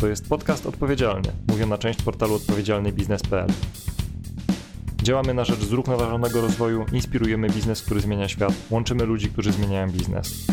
To 0.00 0.08
jest 0.08 0.28
podcast 0.28 0.66
odpowiedzialny, 0.66 1.32
mówią 1.48 1.66
na 1.66 1.78
część 1.78 2.02
portalu 2.02 2.34
odpowiedzialnybiznes.pl. 2.34 3.48
Działamy 5.02 5.34
na 5.34 5.44
rzecz 5.44 5.60
zrównoważonego 5.60 6.40
rozwoju, 6.40 6.86
inspirujemy 6.92 7.48
biznes, 7.48 7.82
który 7.82 8.00
zmienia 8.00 8.28
świat, 8.28 8.52
łączymy 8.70 9.04
ludzi, 9.04 9.28
którzy 9.28 9.52
zmieniają 9.52 9.90
biznes. 9.90 10.46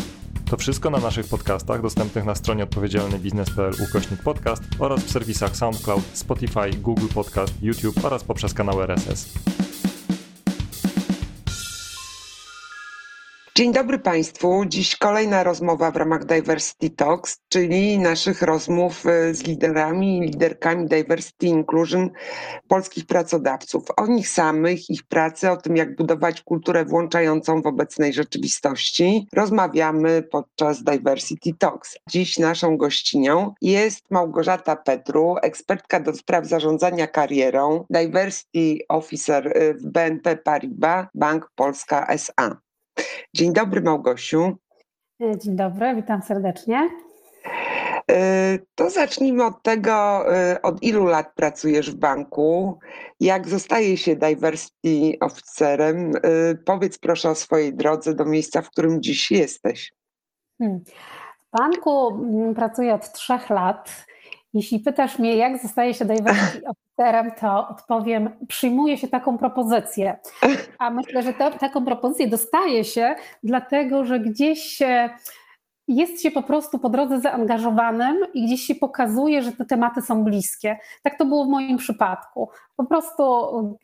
To 0.50 0.56
wszystko 0.56 0.90
na 0.90 0.98
naszych 0.98 1.26
podcastach 1.26 1.82
dostępnych 1.82 2.24
na 2.24 2.34
stronie 2.34 2.64
odpowiedzialnybiznes.pl 2.64 3.72
ukośnik 3.90 4.22
podcast 4.22 4.62
oraz 4.78 5.04
w 5.04 5.10
serwisach 5.10 5.56
SoundCloud, 5.56 6.02
Spotify, 6.12 6.70
Google 6.82 7.08
Podcast, 7.14 7.62
YouTube 7.62 8.04
oraz 8.04 8.24
poprzez 8.24 8.54
kanał 8.54 8.82
RSS. 8.82 9.32
Dzień 13.58 13.72
dobry 13.72 13.98
Państwu. 13.98 14.64
Dziś 14.66 14.96
kolejna 14.96 15.42
rozmowa 15.42 15.90
w 15.90 15.96
ramach 15.96 16.24
Diversity 16.24 16.90
Talks, 16.90 17.38
czyli 17.48 17.98
naszych 17.98 18.42
rozmów 18.42 19.06
e, 19.06 19.34
z 19.34 19.42
liderami 19.42 20.18
i 20.18 20.20
liderkami 20.20 20.86
Diversity 20.86 21.46
Inclusion 21.46 22.10
polskich 22.68 23.06
pracodawców. 23.06 23.84
O 23.96 24.06
nich 24.06 24.28
samych, 24.28 24.90
ich 24.90 25.02
pracy, 25.02 25.50
o 25.50 25.56
tym 25.56 25.76
jak 25.76 25.96
budować 25.96 26.42
kulturę 26.42 26.84
włączającą 26.84 27.62
w 27.62 27.66
obecnej 27.66 28.12
rzeczywistości. 28.12 29.28
Rozmawiamy 29.32 30.22
podczas 30.22 30.84
Diversity 30.84 31.50
Talks. 31.58 31.98
Dziś 32.10 32.38
naszą 32.38 32.76
gościnią 32.76 33.54
jest 33.62 34.10
Małgorzata 34.10 34.76
Petru, 34.76 35.36
ekspertka 35.42 36.00
do 36.00 36.14
spraw 36.14 36.46
zarządzania 36.46 37.06
karierą, 37.06 37.84
Diversity 37.90 38.78
Officer 38.88 39.48
e, 39.48 39.74
w 39.74 39.86
BNP 39.86 40.36
Paribas, 40.36 41.06
Bank 41.14 41.50
Polska 41.56 42.06
SA. 42.06 42.67
Dzień 43.34 43.52
dobry 43.52 43.80
Małgosiu. 43.80 44.56
E, 45.22 45.38
dzień 45.38 45.56
dobry, 45.56 45.94
witam 45.94 46.22
serdecznie. 46.22 46.90
E, 48.10 48.58
to 48.74 48.90
zacznijmy 48.90 49.44
od 49.44 49.62
tego, 49.62 50.24
e, 50.36 50.62
od 50.62 50.82
ilu 50.82 51.04
lat 51.04 51.34
pracujesz 51.34 51.90
w 51.90 51.96
banku, 51.96 52.78
jak 53.20 53.48
zostaje 53.48 53.96
się 53.96 54.16
diversity 54.16 55.18
officerem. 55.20 56.12
Powiedz 56.64 56.98
proszę 56.98 57.30
o 57.30 57.34
swojej 57.34 57.74
drodze 57.74 58.14
do 58.14 58.24
miejsca, 58.24 58.62
w 58.62 58.70
którym 58.70 59.02
dziś 59.02 59.30
jesteś. 59.30 59.92
Hmm. 60.58 60.80
W 61.38 61.58
banku 61.58 62.08
mm, 62.08 62.54
pracuję 62.54 62.94
od 62.94 63.12
trzech 63.12 63.50
lat. 63.50 64.06
Jeśli 64.54 64.80
pytasz 64.80 65.18
mnie, 65.18 65.36
jak 65.36 65.62
zostaje 65.62 65.94
się 65.94 66.04
diversity 66.04 66.62
officerem, 66.98 67.30
to 67.40 67.68
odpowiem, 67.68 68.30
przyjmuje 68.48 68.98
się 68.98 69.08
taką 69.08 69.38
propozycję. 69.38 70.18
A 70.78 70.90
myślę, 70.90 71.22
że 71.22 71.32
to, 71.32 71.50
taką 71.50 71.84
propozycję 71.84 72.28
dostaje 72.28 72.84
się, 72.84 73.14
dlatego 73.42 74.04
że 74.04 74.20
gdzieś 74.20 74.82
jest 75.88 76.22
się 76.22 76.30
po 76.30 76.42
prostu 76.42 76.78
po 76.78 76.88
drodze 76.88 77.20
zaangażowanym 77.20 78.16
i 78.34 78.46
gdzieś 78.46 78.60
się 78.60 78.74
pokazuje, 78.74 79.42
że 79.42 79.52
te 79.52 79.64
tematy 79.64 80.02
są 80.02 80.24
bliskie. 80.24 80.78
Tak 81.02 81.18
to 81.18 81.24
było 81.24 81.44
w 81.44 81.48
moim 81.48 81.76
przypadku. 81.76 82.48
Po 82.76 82.84
prostu 82.84 83.22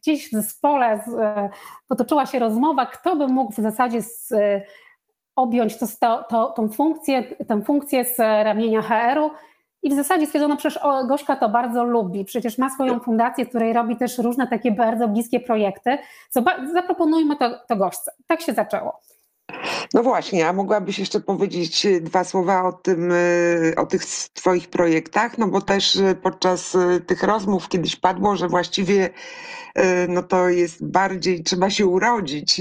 gdzieś 0.00 0.28
w 0.28 0.32
zespole 0.32 1.04
potoczyła 1.88 2.26
się 2.26 2.38
rozmowa, 2.38 2.86
kto 2.86 3.16
by 3.16 3.28
mógł 3.28 3.52
w 3.52 3.56
zasadzie 3.56 4.02
z, 4.02 4.32
objąć 5.36 5.78
to, 5.78 5.86
to, 6.28 6.50
tą, 6.50 6.68
funkcję, 6.68 7.22
tę 7.22 7.62
funkcję 7.62 8.04
z 8.04 8.18
ramienia 8.18 8.82
HR-u 8.82 9.30
i 9.84 9.90
w 9.90 9.94
zasadzie 9.94 10.26
stwierdzono, 10.26 10.56
przecież 10.56 10.82
Gośka 11.08 11.36
to 11.36 11.48
bardzo 11.48 11.84
lubi, 11.84 12.24
przecież 12.24 12.58
ma 12.58 12.70
swoją 12.70 13.00
fundację, 13.00 13.46
której 13.46 13.72
robi 13.72 13.96
też 13.96 14.18
różne 14.18 14.46
takie 14.46 14.72
bardzo 14.72 15.08
bliskie 15.08 15.40
projekty. 15.40 15.98
Zaproponujmy 16.72 17.36
to, 17.36 17.50
to 17.68 17.76
Gośce. 17.76 18.12
Tak 18.26 18.40
się 18.40 18.52
zaczęło. 18.52 19.00
No 19.94 20.02
właśnie, 20.02 20.48
a 20.48 20.52
mogłabyś 20.52 20.98
jeszcze 20.98 21.20
powiedzieć 21.20 21.86
dwa 22.00 22.24
słowa 22.24 22.62
o 22.62 22.72
tym, 22.72 23.12
y, 23.12 23.74
o 23.76 23.86
tych 23.86 24.04
twoich 24.34 24.68
projektach, 24.68 25.38
no 25.38 25.48
bo 25.48 25.60
też 25.60 25.96
y, 25.96 26.14
podczas 26.22 26.74
y, 26.74 27.00
tych 27.06 27.22
rozmów 27.22 27.68
kiedyś 27.68 27.96
padło, 27.96 28.36
że 28.36 28.48
właściwie 28.48 29.10
no 30.08 30.22
to 30.22 30.48
jest 30.48 30.90
bardziej, 30.90 31.42
trzeba 31.42 31.70
się 31.70 31.86
urodzić, 31.86 32.60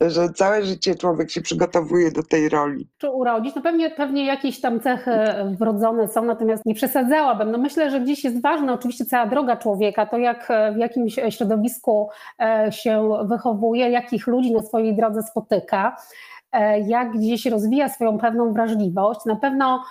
że 0.00 0.28
całe 0.28 0.64
życie 0.64 0.94
człowiek 0.94 1.30
się 1.30 1.40
przygotowuje 1.40 2.10
do 2.10 2.22
tej 2.22 2.48
roli. 2.48 2.88
Czy 2.98 3.10
urodzić? 3.10 3.54
No 3.54 3.62
pewnie, 3.62 3.90
pewnie 3.90 4.26
jakieś 4.26 4.60
tam 4.60 4.80
cechy 4.80 5.10
wrodzone 5.58 6.08
są, 6.08 6.24
natomiast 6.24 6.66
nie 6.66 6.74
przesadzałabym. 6.74 7.50
No 7.50 7.58
myślę, 7.58 7.90
że 7.90 8.00
gdzieś 8.00 8.24
jest 8.24 8.42
ważna 8.42 8.72
oczywiście 8.72 9.04
cała 9.04 9.26
droga 9.26 9.56
człowieka, 9.56 10.06
to 10.06 10.18
jak 10.18 10.48
w 10.74 10.78
jakimś 10.78 11.14
środowisku 11.30 12.08
e, 12.40 12.72
się 12.72 13.18
wychowuje, 13.24 13.90
jakich 13.90 14.26
ludzi 14.26 14.52
na 14.52 14.62
swojej 14.62 14.96
drodze 14.96 15.22
spotyka. 15.22 15.96
E, 16.54 16.80
jak 16.80 17.12
gdzieś 17.12 17.46
rozwija 17.46 17.88
swoją 17.88 18.18
pewną 18.18 18.52
wrażliwość. 18.52 19.20
Na 19.26 19.36
pewno 19.36 19.84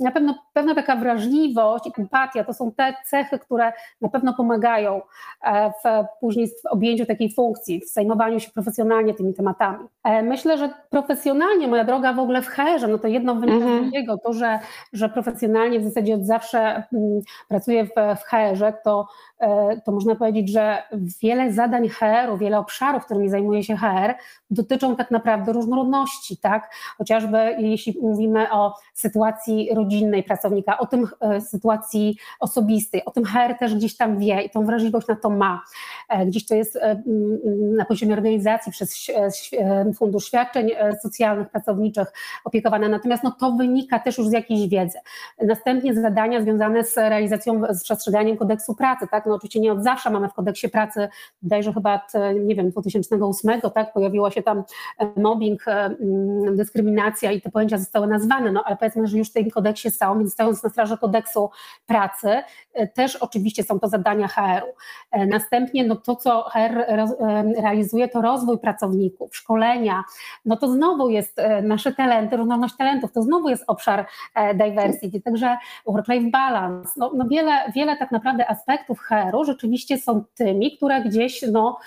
na 0.00 0.10
pewno 0.10 0.34
pewna 0.52 0.74
taka 0.74 0.96
wrażliwość 0.96 1.86
i 1.86 2.00
empatia 2.00 2.44
to 2.44 2.54
są 2.54 2.72
te 2.72 2.94
cechy, 3.06 3.38
które 3.38 3.72
na 4.00 4.08
pewno 4.08 4.34
pomagają 4.34 5.02
e, 5.42 5.70
w, 5.70 6.06
później 6.20 6.48
w 6.48 6.66
objęciu 6.70 7.06
takiej 7.06 7.34
funkcji, 7.34 7.80
w 7.80 7.92
zajmowaniu 7.92 8.40
się 8.40 8.50
profesjonalnie 8.50 9.14
tymi 9.14 9.34
tematami. 9.34 9.88
E, 10.04 10.22
myślę, 10.22 10.58
że 10.58 10.70
profesjonalnie 10.90 11.68
moja 11.68 11.84
droga 11.84 12.12
w 12.12 12.18
ogóle 12.18 12.42
w 12.42 12.46
HR, 12.48 12.88
no 12.88 12.98
to 12.98 13.08
jedno 13.08 13.34
wynika 13.34 13.58
z 13.58 13.62
mhm. 13.62 13.82
drugiego, 13.82 14.18
to, 14.18 14.32
że, 14.32 14.58
że 14.92 15.08
profesjonalnie 15.08 15.80
w 15.80 15.84
zasadzie 15.84 16.14
od 16.14 16.26
zawsze 16.26 16.58
mm, 16.58 17.20
pracuję 17.48 17.84
w, 17.84 17.90
w 18.20 18.24
HR-ze, 18.24 18.72
to, 18.84 19.06
e, 19.40 19.80
to 19.80 19.92
można 19.92 20.14
powiedzieć, 20.14 20.52
że 20.52 20.82
wiele 21.22 21.52
zadań 21.52 21.88
HR-u, 21.88 22.36
wiele 22.36 22.58
obszarów, 22.58 23.04
którymi 23.04 23.28
zajmuje 23.28 23.62
się 23.62 23.76
HR, 23.76 24.14
dotyczą 24.50 24.96
tak 24.96 25.10
naprawdę 25.10 25.52
różnorodności, 25.52 26.36
tak? 26.36 26.70
Chociażby 26.98 27.56
jeśli 27.58 27.98
mówimy 28.02 28.52
o 28.52 28.74
sytuacji 28.94 29.13
sytuacji 29.14 29.68
rodzinnej 29.74 30.22
pracownika, 30.22 30.78
o 30.78 30.86
tym 30.86 31.08
e, 31.20 31.40
sytuacji 31.40 32.16
osobistej, 32.40 33.04
o 33.04 33.10
tym 33.10 33.24
HR 33.24 33.54
też 33.58 33.74
gdzieś 33.74 33.96
tam 33.96 34.18
wie 34.18 34.42
i 34.42 34.50
tą 34.50 34.66
wrażliwość 34.66 35.08
na 35.08 35.16
to 35.16 35.30
ma. 35.30 35.62
E, 36.08 36.26
gdzieś 36.26 36.46
to 36.46 36.54
jest 36.54 36.76
e, 36.76 37.02
na 37.76 37.84
poziomie 37.84 38.14
organizacji 38.14 38.72
przez 38.72 39.10
Fundusz 39.96 40.26
Świadczeń 40.26 40.70
Socjalnych, 41.02 41.50
Pracowniczych 41.50 42.12
opiekowane, 42.44 42.88
natomiast 42.88 43.22
no, 43.22 43.30
to 43.40 43.52
wynika 43.52 43.98
też 43.98 44.18
już 44.18 44.28
z 44.28 44.32
jakiejś 44.32 44.68
wiedzy. 44.68 44.98
Następnie 45.42 45.94
zadania 45.94 46.42
związane 46.42 46.84
z 46.84 46.96
realizacją, 46.96 47.62
z 47.70 47.82
przestrzeganiem 47.82 48.36
kodeksu 48.36 48.74
pracy, 48.74 49.06
tak, 49.10 49.26
no 49.26 49.34
oczywiście 49.34 49.60
nie 49.60 49.72
od 49.72 49.82
zawsze 49.82 50.10
mamy 50.10 50.28
w 50.28 50.32
kodeksie 50.32 50.68
pracy, 50.68 51.08
że 51.60 51.72
chyba 51.72 51.94
od, 51.94 52.12
nie 52.44 52.54
wiem, 52.54 52.70
2008, 52.70 53.60
tak, 53.74 53.92
pojawiła 53.92 54.30
się 54.30 54.42
tam 54.42 54.62
mobbing, 55.16 55.64
dyskryminacja 56.52 57.32
i 57.32 57.40
te 57.40 57.50
pojęcia 57.50 57.78
zostały 57.78 58.06
nazwane, 58.06 58.52
no 58.52 58.64
ale 58.64 58.76
powiedzmy 58.76 59.03
że 59.06 59.18
już 59.18 59.30
w 59.30 59.32
tym 59.32 59.50
kodeksie 59.50 59.90
są, 59.90 60.18
więc 60.18 60.32
stojąc 60.32 60.62
na 60.62 60.70
straży 60.70 60.98
kodeksu 60.98 61.50
pracy, 61.86 62.42
e, 62.74 62.86
też 62.86 63.16
oczywiście 63.16 63.62
są 63.62 63.80
to 63.80 63.88
zadania 63.88 64.28
HR-u. 64.28 64.74
E, 65.10 65.26
następnie 65.26 65.84
no 65.84 65.96
to, 65.96 66.16
co 66.16 66.42
HR 66.42 66.78
e, 66.78 67.06
realizuje, 67.62 68.08
to 68.08 68.22
rozwój 68.22 68.58
pracowników, 68.58 69.36
szkolenia, 69.36 70.04
no 70.44 70.56
to 70.56 70.68
znowu 70.68 71.08
jest 71.08 71.40
nasze 71.62 71.92
talenty, 71.92 72.36
różnorodność 72.36 72.76
talentów, 72.76 73.12
to 73.12 73.22
znowu 73.22 73.48
jest 73.48 73.64
obszar 73.66 74.06
diversity, 74.54 75.20
także 75.20 75.56
work-life 75.86 76.30
balance, 76.30 76.92
no, 76.96 77.10
no 77.14 77.24
wiele, 77.30 77.72
wiele 77.74 77.96
tak 77.96 78.10
naprawdę 78.10 78.50
aspektów 78.50 79.00
HR-u 79.00 79.44
rzeczywiście 79.44 79.98
są 79.98 80.24
tymi, 80.34 80.76
które 80.76 81.00
gdzieś 81.00 81.44
no, 81.52 81.78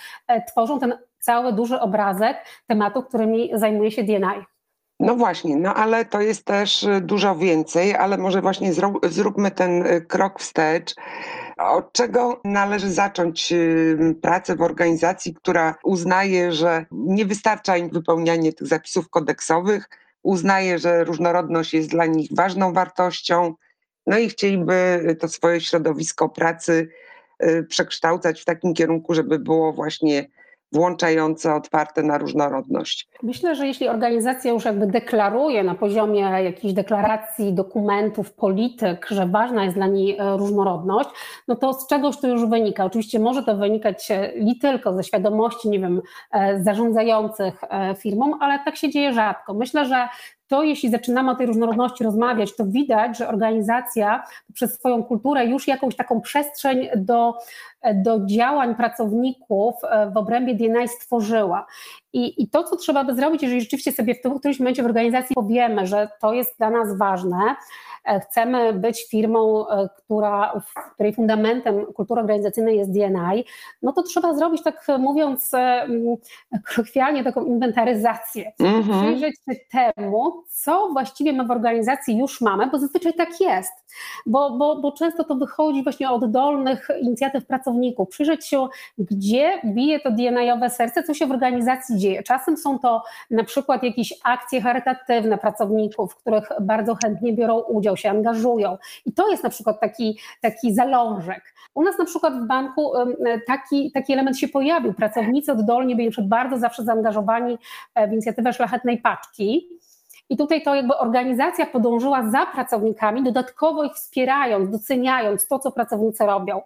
tworzą 0.47 0.79
ten 0.79 0.97
cały 1.19 1.53
duży 1.53 1.79
obrazek 1.79 2.37
tematów, 2.67 3.07
którymi 3.07 3.49
zajmuje 3.53 3.91
się 3.91 4.03
DNI. 4.03 4.56
No 4.99 5.15
właśnie, 5.15 5.55
no 5.55 5.73
ale 5.73 6.05
to 6.05 6.21
jest 6.21 6.45
też 6.45 6.83
y, 6.83 7.01
dużo 7.01 7.35
więcej, 7.35 7.95
ale 7.95 8.17
może 8.17 8.41
właśnie 8.41 8.73
zróbmy 9.03 9.51
ten 9.51 9.85
y, 9.85 10.01
krok 10.01 10.39
wstecz. 10.39 10.95
Od 11.57 11.93
czego 11.93 12.41
należy 12.43 12.91
zacząć 12.91 13.51
y, 13.51 14.15
pracę 14.21 14.55
w 14.55 14.61
organizacji, 14.61 15.33
która 15.33 15.75
uznaje, 15.83 16.51
że 16.51 16.85
nie 16.91 17.25
wystarcza 17.25 17.77
im 17.77 17.89
wypełnianie 17.89 18.53
tych 18.53 18.67
zapisów 18.67 19.09
kodeksowych, 19.09 19.89
uznaje, 20.23 20.79
że 20.79 21.03
różnorodność 21.03 21.73
jest 21.73 21.89
dla 21.89 22.05
nich 22.05 22.29
ważną 22.35 22.73
wartością, 22.73 23.53
no 24.07 24.17
i 24.17 24.29
chcieliby 24.29 25.15
to 25.19 25.27
swoje 25.27 25.61
środowisko 25.61 26.29
pracy 26.29 26.89
przekształcać 27.69 28.41
w 28.41 28.45
takim 28.45 28.73
kierunku, 28.73 29.13
żeby 29.13 29.39
było 29.39 29.73
właśnie 29.73 30.27
włączające, 30.71 31.55
otwarte 31.55 32.03
na 32.03 32.17
różnorodność. 32.17 33.07
Myślę, 33.23 33.55
że 33.55 33.67
jeśli 33.67 33.87
organizacja 33.87 34.51
już 34.51 34.65
jakby 34.65 34.87
deklaruje 34.87 35.63
na 35.63 35.75
poziomie 35.75 36.19
jakichś 36.19 36.73
deklaracji, 36.73 37.53
dokumentów, 37.53 38.33
polityk, 38.33 39.07
że 39.11 39.27
ważna 39.27 39.63
jest 39.63 39.75
dla 39.75 39.87
niej 39.87 40.17
e, 40.17 40.37
różnorodność, 40.37 41.09
no 41.47 41.55
to 41.55 41.73
z 41.73 41.87
czegoś 41.87 42.19
to 42.19 42.27
już 42.27 42.45
wynika. 42.45 42.85
Oczywiście 42.85 43.19
może 43.19 43.43
to 43.43 43.57
wynikać 43.57 44.09
nie 44.41 44.59
tylko 44.59 44.93
ze 44.93 45.03
świadomości, 45.03 45.69
nie 45.69 45.79
wiem, 45.79 46.01
e, 46.31 46.63
zarządzających 46.63 47.63
e, 47.63 47.95
firmą, 47.95 48.39
ale 48.39 48.59
tak 48.65 48.75
się 48.75 48.89
dzieje 48.89 49.13
rzadko. 49.13 49.53
Myślę, 49.53 49.85
że 49.85 50.07
to 50.47 50.63
jeśli 50.63 50.89
zaczynamy 50.89 51.31
o 51.31 51.35
tej 51.35 51.47
różnorodności 51.47 52.03
rozmawiać, 52.03 52.55
to 52.55 52.65
widać, 52.65 53.17
że 53.17 53.27
organizacja 53.27 54.23
przez 54.53 54.73
swoją 54.73 55.03
kulturę 55.03 55.45
już 55.45 55.67
jakąś 55.67 55.95
taką 55.95 56.21
przestrzeń 56.21 56.87
do, 56.95 57.33
do 57.95 58.25
działań 58.25 58.75
pracowników 58.75 59.75
e, 59.83 60.11
w 60.11 60.17
obrębie 60.17 60.55
DNA 60.55 60.87
stworzyła. 60.87 61.65
I, 62.13 62.43
I 62.43 62.49
to, 62.49 62.63
co 62.63 62.75
trzeba 62.75 63.03
by 63.03 63.15
zrobić, 63.15 63.43
jeżeli 63.43 63.61
rzeczywiście 63.61 63.91
sobie 63.91 64.15
w 64.15 64.39
którymś 64.39 64.59
momencie 64.59 64.83
w 64.83 64.85
organizacji 64.85 65.35
powiemy, 65.35 65.87
że 65.87 66.09
to 66.21 66.33
jest 66.33 66.57
dla 66.57 66.69
nas 66.69 66.97
ważne, 66.97 67.55
chcemy 68.21 68.73
być 68.73 69.07
firmą, 69.09 69.65
która, 69.97 70.61
w 70.67 70.93
której 70.93 71.13
fundamentem 71.13 71.85
kultury 71.85 72.21
organizacyjnej 72.21 72.77
jest 72.77 72.91
DNI, 72.91 73.45
no 73.81 73.93
to 73.93 74.03
trzeba 74.03 74.33
zrobić, 74.33 74.63
tak 74.63 74.87
mówiąc 74.99 75.51
kolokwialnie, 76.75 77.23
taką 77.23 77.45
inwentaryzację. 77.45 78.51
Mhm. 78.59 79.03
Przyjrzeć 79.03 79.35
się 79.35 79.55
temu, 79.71 80.43
co 80.49 80.89
właściwie 80.93 81.33
my 81.33 81.45
w 81.45 81.51
organizacji 81.51 82.17
już 82.17 82.41
mamy, 82.41 82.67
bo 82.67 82.79
zazwyczaj 82.79 83.13
tak 83.13 83.41
jest, 83.41 83.73
bo, 84.25 84.51
bo, 84.51 84.75
bo 84.75 84.91
często 84.91 85.23
to 85.23 85.35
wychodzi 85.35 85.83
właśnie 85.83 86.09
od 86.09 86.31
dolnych 86.31 86.87
inicjatyw 87.01 87.45
pracowników. 87.45 88.09
Przyjrzeć 88.09 88.45
się, 88.45 88.67
gdzie 88.97 89.61
bije 89.65 89.99
to 89.99 90.11
DNA-owe 90.11 90.69
serce, 90.69 91.03
co 91.03 91.13
się 91.13 91.27
w 91.27 91.31
organizacji 91.31 91.97
dzieje. 91.97 92.23
Czasem 92.23 92.57
są 92.57 92.79
to 92.79 93.03
na 93.31 93.43
przykład 93.43 93.83
jakieś 93.83 94.13
akcje 94.23 94.61
charytatywne 94.61 95.37
pracowników, 95.37 96.13
w 96.13 96.15
których 96.15 96.49
bardzo 96.61 96.95
chętnie 97.03 97.33
biorą 97.33 97.59
udział, 97.59 97.97
się 97.97 98.09
angażują. 98.09 98.77
I 99.05 99.13
to 99.13 99.29
jest 99.29 99.43
na 99.43 99.49
przykład 99.49 99.79
taki, 99.79 100.19
taki 100.41 100.73
zalążek. 100.73 101.53
U 101.73 101.83
nas 101.83 101.97
na 101.99 102.05
przykład 102.05 102.33
w 102.33 102.47
banku 102.47 102.91
taki, 103.47 103.91
taki 103.91 104.13
element 104.13 104.37
się 104.37 104.47
pojawił. 104.47 104.93
Pracownicy 104.93 105.51
oddolnie 105.51 105.95
byli 105.95 106.11
bardzo 106.21 106.57
zawsze 106.57 106.83
zaangażowani 106.83 107.57
w 108.09 108.11
inicjatywę 108.11 108.53
Szlachetnej 108.53 108.97
Paczki. 108.97 109.67
I 110.29 110.37
tutaj 110.37 110.63
to 110.63 110.75
jakby 110.75 110.97
organizacja 110.97 111.65
podążyła 111.65 112.29
za 112.29 112.45
pracownikami, 112.45 113.23
dodatkowo 113.23 113.83
ich 113.83 113.93
wspierając, 113.93 114.69
doceniając 114.69 115.47
to, 115.47 115.59
co 115.59 115.71
pracownicy 115.71 116.25
robią. 116.25 116.61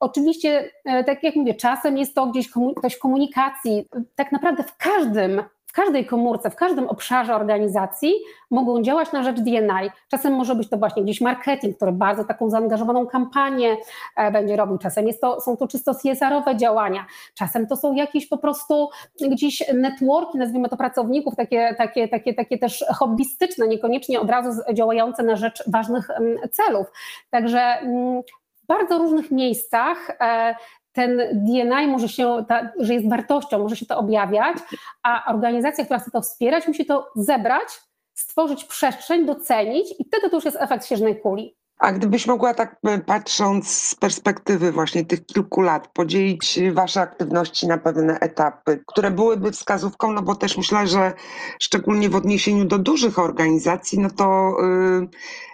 Oczywiście, 0.00 0.70
e, 0.84 1.04
tak 1.04 1.22
jak 1.22 1.36
mówię, 1.36 1.54
czasem 1.54 1.98
jest 1.98 2.14
to 2.14 2.26
gdzieś 2.26 2.50
ktoś 2.76 2.96
komunikacji. 2.96 3.88
Tak 4.14 4.32
naprawdę 4.32 4.62
w 4.62 4.76
każdym 4.76 5.42
każdej 5.78 6.06
komórce, 6.06 6.50
w 6.50 6.56
każdym 6.56 6.88
obszarze 6.88 7.34
organizacji 7.34 8.14
mogą 8.50 8.82
działać 8.82 9.12
na 9.12 9.22
rzecz 9.22 9.40
DNI. 9.40 9.90
Czasem 10.08 10.32
może 10.32 10.54
być 10.54 10.68
to 10.68 10.76
właśnie 10.76 11.02
gdzieś 11.02 11.20
marketing, 11.20 11.76
który 11.76 11.92
bardzo 11.92 12.24
taką 12.24 12.50
zaangażowaną 12.50 13.06
kampanię 13.06 13.76
e, 14.16 14.30
będzie 14.30 14.56
robił. 14.56 14.78
Czasem 14.78 15.06
jest 15.06 15.20
to, 15.20 15.40
są 15.40 15.56
to 15.56 15.68
czysto 15.68 15.94
CSR-owe 15.94 16.56
działania. 16.56 17.06
Czasem 17.34 17.66
to 17.66 17.76
są 17.76 17.94
jakieś 17.94 18.26
po 18.26 18.38
prostu 18.38 18.88
gdzieś 19.30 19.72
networki, 19.74 20.38
nazwijmy 20.38 20.68
to 20.68 20.76
pracowników, 20.76 21.36
takie, 21.36 21.74
takie, 21.78 22.08
takie, 22.08 22.34
takie 22.34 22.58
też 22.58 22.84
hobbystyczne, 22.88 23.68
niekoniecznie 23.68 24.20
od 24.20 24.30
razu 24.30 24.62
działające 24.74 25.22
na 25.22 25.36
rzecz 25.36 25.70
ważnych 25.70 26.08
celów. 26.52 26.86
Także 27.30 27.60
mm, 27.60 28.22
w 28.62 28.66
bardzo 28.66 28.98
różnych 28.98 29.30
miejscach 29.30 30.10
e, 30.20 30.54
ten 30.92 31.18
DNI 31.32 31.86
może 31.86 32.08
się, 32.08 32.44
ta, 32.48 32.72
że 32.78 32.94
jest 32.94 33.10
wartością, 33.10 33.58
może 33.58 33.76
się 33.76 33.86
to 33.86 33.98
objawiać, 33.98 34.56
a 35.02 35.32
organizacja, 35.34 35.84
która 35.84 36.00
chce 36.00 36.10
to 36.10 36.22
wspierać, 36.22 36.68
musi 36.68 36.86
to 36.86 37.10
zebrać, 37.16 37.68
stworzyć 38.14 38.64
przestrzeń, 38.64 39.26
docenić 39.26 39.94
i 39.98 40.04
wtedy 40.04 40.30
to 40.30 40.36
już 40.36 40.44
jest 40.44 40.56
efekt 40.60 40.86
świeżnej 40.86 41.20
kuli. 41.20 41.58
A 41.78 41.92
gdybyś 41.92 42.26
mogła 42.26 42.54
tak 42.54 42.76
e, 42.84 42.98
patrząc 42.98 43.70
z 43.70 43.94
perspektywy 43.94 44.72
właśnie 44.72 45.04
tych 45.04 45.26
kilku 45.26 45.60
lat, 45.60 45.88
podzielić 45.88 46.58
Wasze 46.72 47.00
aktywności 47.00 47.66
na 47.66 47.78
pewne 47.78 48.20
etapy, 48.20 48.82
które 48.86 49.10
byłyby 49.10 49.52
wskazówką, 49.52 50.12
no 50.12 50.22
bo 50.22 50.34
też 50.34 50.56
myślę, 50.56 50.86
że 50.86 51.12
szczególnie 51.60 52.08
w 52.08 52.16
odniesieniu 52.16 52.64
do 52.64 52.78
dużych 52.78 53.18
organizacji, 53.18 53.98
no 53.98 54.08
to 54.10 54.56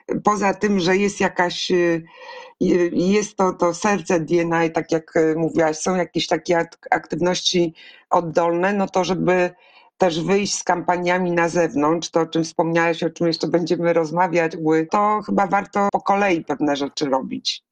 yy, 0.08 0.20
poza 0.20 0.54
tym, 0.54 0.80
że 0.80 0.96
jest 0.96 1.20
jakaś 1.20 1.70
yy, 1.70 2.02
jest 2.60 3.36
to, 3.36 3.52
to 3.52 3.74
serce 3.74 4.20
DNA, 4.20 4.68
tak 4.68 4.92
jak 4.92 5.16
e, 5.16 5.34
mówiłaś, 5.34 5.78
są 5.78 5.94
jakieś 5.94 6.26
takie 6.26 6.66
aktywności 6.90 7.74
oddolne, 8.10 8.72
no 8.72 8.88
to 8.88 9.04
żeby 9.04 9.50
też 9.98 10.22
wyjść 10.22 10.54
z 10.54 10.64
kampaniami 10.64 11.32
na 11.32 11.48
zewnątrz, 11.48 12.10
to 12.10 12.20
o 12.20 12.26
czym 12.26 12.44
wspomniałeś, 12.44 13.02
o 13.02 13.10
czym 13.10 13.26
jeszcze 13.26 13.48
będziemy 13.48 13.92
rozmawiać, 13.92 14.52
to 14.90 15.20
chyba 15.26 15.46
warto 15.46 15.88
po 15.92 16.00
kolei 16.00 16.44
pewne 16.44 16.76
rzeczy 16.76 17.06
robić. 17.06 17.63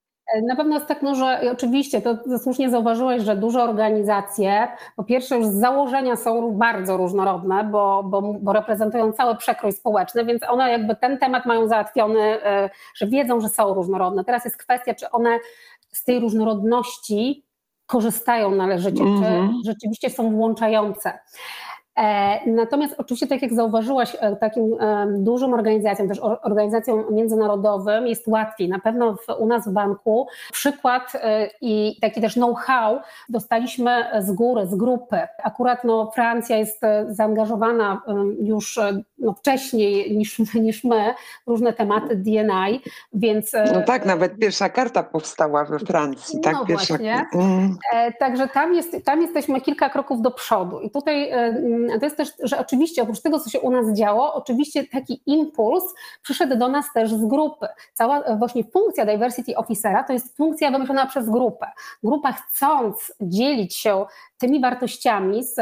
Na 0.43 0.57
pewno 0.57 0.75
jest 0.75 0.87
tak, 0.87 1.03
no, 1.03 1.15
że 1.15 1.41
oczywiście 1.53 2.03
to, 2.03 2.17
to 2.17 2.39
słusznie 2.39 2.71
zauważyłeś, 2.71 3.23
że 3.23 3.37
duże 3.37 3.63
organizacje 3.63 4.69
po 4.97 5.05
pierwsze 5.05 5.37
już 5.37 5.47
z 5.47 5.55
założenia 5.55 6.17
są 6.17 6.51
bardzo 6.53 6.97
różnorodne, 6.97 7.65
bo, 7.65 8.03
bo, 8.03 8.23
bo 8.23 8.53
reprezentują 8.53 9.13
cały 9.13 9.37
przekrój 9.37 9.73
społeczny, 9.73 10.25
więc 10.25 10.43
one 10.49 10.71
jakby 10.71 10.97
ten 10.97 11.19
temat 11.19 11.47
mają 11.47 11.69
załatwiony, 11.69 12.21
e, 12.21 12.71
że 12.95 13.07
wiedzą, 13.07 13.41
że 13.41 13.49
są 13.49 13.75
różnorodne. 13.75 14.25
Teraz 14.25 14.45
jest 14.45 14.57
kwestia, 14.57 14.95
czy 14.95 15.11
one 15.11 15.39
z 15.93 16.05
tej 16.05 16.21
różnorodności 16.21 17.45
korzystają 17.87 18.51
należycie, 18.51 19.03
mm 19.03 19.15
-hmm. 19.15 19.21
czy 19.23 19.27
mhm. 19.27 19.53
rzeczywiście 19.65 20.11
są 20.11 20.31
włączające. 20.31 21.19
E, 21.99 22.51
natomiast 22.51 22.95
oczywiście, 22.99 23.27
tak 23.27 23.43
jak 23.43 23.55
zauważyłaś, 23.55 24.17
e, 24.21 24.37
takim 24.37 24.77
e, 24.81 25.07
dużym 25.19 25.55
organizacjom, 25.55 26.09
też 26.09 26.21
organizacjom 26.43 27.05
międzynarodowym 27.11 28.07
jest 28.07 28.29
łatwiej. 28.29 28.69
Na 28.69 28.79
pewno 28.79 29.17
w, 29.17 29.41
u 29.41 29.47
nas 29.47 29.69
w 29.69 29.73
banku 29.73 30.27
przykład 30.53 31.13
i 31.61 31.97
taki 32.01 32.21
też 32.21 32.35
know-how 32.35 33.01
dostaliśmy 33.29 34.05
z 34.21 34.33
góry, 34.33 34.67
z 34.67 34.75
grupy. 34.75 35.21
Akurat 35.45 35.85
no, 35.85 36.11
Francja 36.15 36.57
jest 36.57 36.81
zaangażowana 37.09 38.03
już 38.41 38.81
no, 39.23 39.33
wcześniej 39.33 40.17
niż, 40.17 40.39
niż 40.55 40.85
my 40.85 41.15
różne 41.47 41.73
tematy 41.73 42.17
DNI, 42.17 42.81
więc... 43.13 43.53
No 43.75 43.83
tak, 43.83 44.07
nawet 44.07 44.39
pierwsza 44.39 44.69
karta 44.69 45.03
powstała 45.03 45.65
we 45.65 45.79
Francji. 45.79 46.41
Tak, 46.41 46.55
no 46.55 46.67
pierwsza... 46.67 46.95
właśnie. 46.95 47.27
Mm. 47.35 47.77
Także 48.19 48.49
tam, 48.49 48.75
jest, 48.75 48.97
tam 49.05 49.23
jesteśmy 49.23 49.61
kilka 49.61 49.91
kroków 49.91 50.23
do 50.23 50.31
przodu 50.31 50.81
i 50.81 50.91
tutaj 50.91 51.31
to 51.99 52.07
jest 52.07 52.17
też, 52.17 52.33
że 52.43 52.59
oczywiście 52.59 53.03
oprócz 53.03 53.21
tego, 53.21 53.41
co 53.41 53.51
się 53.51 53.61
u 53.61 53.71
nas 53.71 53.97
działo, 53.97 54.35
oczywiście 54.35 54.85
taki 54.87 55.23
impuls 55.27 55.85
przyszedł 56.23 56.57
do 56.57 56.69
nas 56.69 56.87
też 56.95 57.15
z 57.15 57.25
grupy. 57.25 57.67
Cała 57.93 58.37
właśnie 58.37 58.65
funkcja 58.65 59.07
diversity 59.07 59.57
officera 59.57 60.05
to 60.05 60.13
jest 60.13 60.37
funkcja 60.37 60.71
wymyślona 60.71 61.07
przez 61.07 61.31
grupę. 61.31 61.67
Grupa 62.03 62.33
chcąc 62.33 63.13
dzielić 63.21 63.77
się 63.77 64.07
tymi 64.39 64.61
wartościami 64.61 65.45
z, 65.45 65.55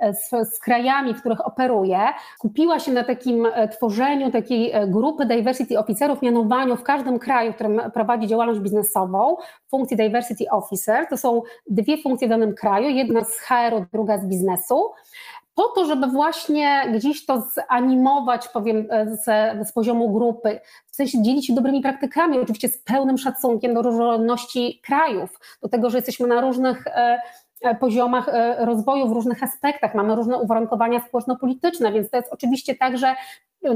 z, 0.00 0.54
z, 0.54 0.58
krajami, 0.58 1.14
w 1.14 1.20
których 1.20 1.46
operuje, 1.46 2.00
kupiła 2.38 2.80
się 2.80 2.92
na 2.94 3.04
takim 3.04 3.46
e, 3.46 3.68
tworzeniu 3.68 4.30
takiej 4.30 4.72
e, 4.72 4.86
grupy 4.86 5.26
diversity 5.26 5.78
officerów, 5.78 6.22
mianowaniu 6.22 6.76
w 6.76 6.82
każdym 6.82 7.18
kraju, 7.18 7.52
w 7.52 7.54
którym 7.54 7.80
prowadzi 7.94 8.26
działalność 8.26 8.60
biznesową, 8.60 9.36
funkcji 9.70 9.96
diversity 9.96 10.44
officer. 10.50 11.06
To 11.10 11.16
są 11.16 11.42
dwie 11.66 12.02
funkcje 12.02 12.28
w 12.28 12.30
danym 12.30 12.54
kraju, 12.54 12.88
jedna 12.88 13.24
z 13.24 13.38
HR-u, 13.40 13.84
druga 13.92 14.18
z 14.18 14.26
biznesu 14.26 14.90
po 15.54 15.68
to, 15.68 15.86
żeby 15.86 16.06
właśnie 16.06 16.82
gdzieś 16.94 17.26
to 17.26 17.42
zanimować, 17.70 18.48
powiem, 18.48 18.86
e, 18.90 19.16
z, 19.16 19.24
z 19.68 19.72
poziomu 19.72 20.12
grupy, 20.12 20.60
w 20.86 20.96
sensie 20.96 21.22
dzielić 21.22 21.46
się 21.46 21.54
dobrymi 21.54 21.80
praktykami, 21.80 22.38
oczywiście 22.38 22.68
z 22.68 22.78
pełnym 22.78 23.18
szacunkiem 23.18 23.74
do 23.74 23.82
różnorodności 23.82 24.80
krajów, 24.84 25.40
do 25.62 25.68
tego, 25.68 25.90
że 25.90 25.98
jesteśmy 25.98 26.26
na 26.26 26.40
różnych 26.40 26.86
poziomach 27.80 28.30
rozwoju, 28.58 29.08
w 29.08 29.12
różnych 29.12 29.42
aspektach, 29.42 29.94
mamy 29.94 30.16
różne 30.16 30.38
uwarunkowania 30.38 31.00
społeczno-polityczne, 31.00 31.92
więc 31.92 32.10
to 32.10 32.16
jest 32.16 32.32
oczywiście 32.32 32.74
tak, 32.74 32.98
że 32.98 33.14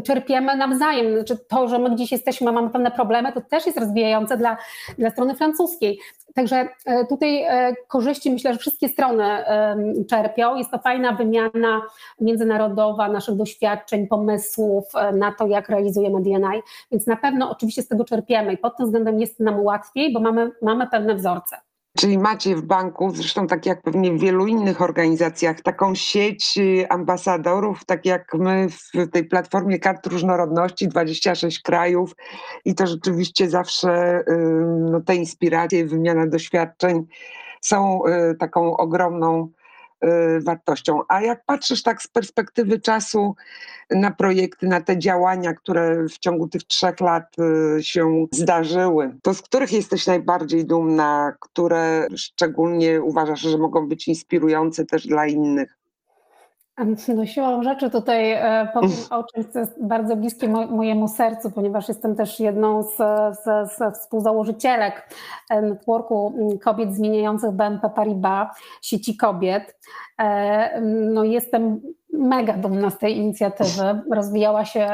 czerpiemy 0.04 0.56
nawzajem. 0.56 1.14
Znaczy 1.14 1.38
to, 1.48 1.68
że 1.68 1.78
my 1.78 1.90
gdzieś 1.90 2.12
jesteśmy, 2.12 2.52
mamy 2.52 2.70
pewne 2.70 2.90
problemy, 2.90 3.32
to 3.32 3.40
też 3.40 3.66
jest 3.66 3.78
rozwijające 3.78 4.36
dla, 4.36 4.56
dla 4.98 5.10
strony 5.10 5.34
francuskiej. 5.34 5.98
Także 6.34 6.68
e, 6.86 7.06
tutaj 7.06 7.42
e, 7.42 7.74
korzyści 7.88 8.30
myślę, 8.30 8.52
że 8.52 8.58
wszystkie 8.58 8.88
strony 8.88 9.24
czerpią. 10.10 10.56
Jest 10.56 10.70
to 10.70 10.78
fajna 10.78 11.12
wymiana 11.12 11.82
międzynarodowa 12.20 13.08
naszych 13.08 13.36
doświadczeń, 13.36 14.06
pomysłów 14.06 14.84
e, 14.94 15.12
na 15.12 15.32
to, 15.32 15.46
jak 15.46 15.68
realizujemy 15.68 16.22
DNI, 16.22 16.62
więc 16.90 17.06
na 17.06 17.16
pewno 17.16 17.50
oczywiście 17.50 17.82
z 17.82 17.88
tego 17.88 18.04
czerpiemy 18.04 18.52
i 18.52 18.58
pod 18.58 18.76
tym 18.76 18.86
względem 18.86 19.20
jest 19.20 19.40
nam 19.40 19.60
łatwiej, 19.60 20.12
bo 20.12 20.20
mamy, 20.20 20.50
mamy 20.62 20.86
pewne 20.86 21.14
wzorce. 21.14 21.67
Czyli 21.98 22.18
macie 22.18 22.56
w 22.56 22.62
banku, 22.62 23.10
zresztą 23.14 23.46
tak 23.46 23.66
jak 23.66 23.82
pewnie 23.82 24.12
w 24.12 24.20
wielu 24.20 24.46
innych 24.46 24.82
organizacjach, 24.82 25.60
taką 25.60 25.94
sieć 25.94 26.58
y, 26.58 26.88
ambasadorów, 26.88 27.84
tak 27.84 28.06
jak 28.06 28.34
my 28.34 28.68
w 28.68 29.10
tej 29.12 29.24
platformie 29.24 29.78
kart 29.78 30.06
różnorodności, 30.06 30.88
26 30.88 31.62
krajów 31.62 32.16
i 32.64 32.74
to 32.74 32.86
rzeczywiście 32.86 33.50
zawsze 33.50 34.24
no, 34.90 35.00
te 35.00 35.16
inspiracje, 35.16 35.86
wymiana 35.86 36.26
doświadczeń 36.26 37.06
są 37.60 38.00
y, 38.06 38.34
taką 38.34 38.76
ogromną 38.76 39.48
Y, 39.48 39.57
wartością. 40.40 41.00
A 41.08 41.20
jak 41.22 41.44
patrzysz 41.44 41.82
tak 41.82 42.02
z 42.02 42.08
perspektywy 42.08 42.80
czasu 42.80 43.34
na 43.90 44.10
projekty, 44.10 44.66
na 44.66 44.80
te 44.80 44.98
działania, 44.98 45.54
które 45.54 46.08
w 46.08 46.18
ciągu 46.18 46.48
tych 46.48 46.64
trzech 46.64 47.00
lat 47.00 47.36
y, 47.78 47.82
się 47.82 48.26
zdarzyły, 48.32 49.16
to 49.22 49.34
z 49.34 49.42
których 49.42 49.72
jesteś 49.72 50.06
najbardziej 50.06 50.66
dumna, 50.66 51.32
które 51.40 52.08
szczególnie 52.16 53.02
uważasz, 53.02 53.40
że 53.40 53.58
mogą 53.58 53.88
być 53.88 54.08
inspirujące 54.08 54.84
też 54.84 55.06
dla 55.06 55.26
innych? 55.26 55.77
No 57.16 57.26
siłą 57.26 57.62
rzeczy 57.62 57.90
tutaj 57.90 58.32
e, 58.32 58.68
powiem 58.74 58.90
o 59.10 59.24
czymś, 59.24 59.46
co 59.46 59.58
jest 59.58 59.86
bardzo 59.86 60.16
bliskie 60.16 60.48
mojemu 60.48 61.08
sercu, 61.08 61.50
ponieważ 61.50 61.88
jestem 61.88 62.16
też 62.16 62.40
jedną 62.40 62.82
z, 62.82 62.96
z, 63.36 63.72
z 63.72 63.98
współzałożycielek 63.98 65.08
e, 65.50 65.62
networku 65.62 66.34
kobiet 66.64 66.94
zmieniających 66.94 67.50
BNP 67.50 67.90
Paribas, 67.90 68.48
sieci 68.82 69.16
kobiet. 69.16 69.78
E, 70.20 70.80
no 70.82 71.24
jestem 71.24 71.80
mega 72.12 72.52
dumna 72.52 72.90
z 72.90 72.98
tej 72.98 73.16
inicjatywy. 73.16 74.00
Rozwijała 74.12 74.64
się 74.64 74.88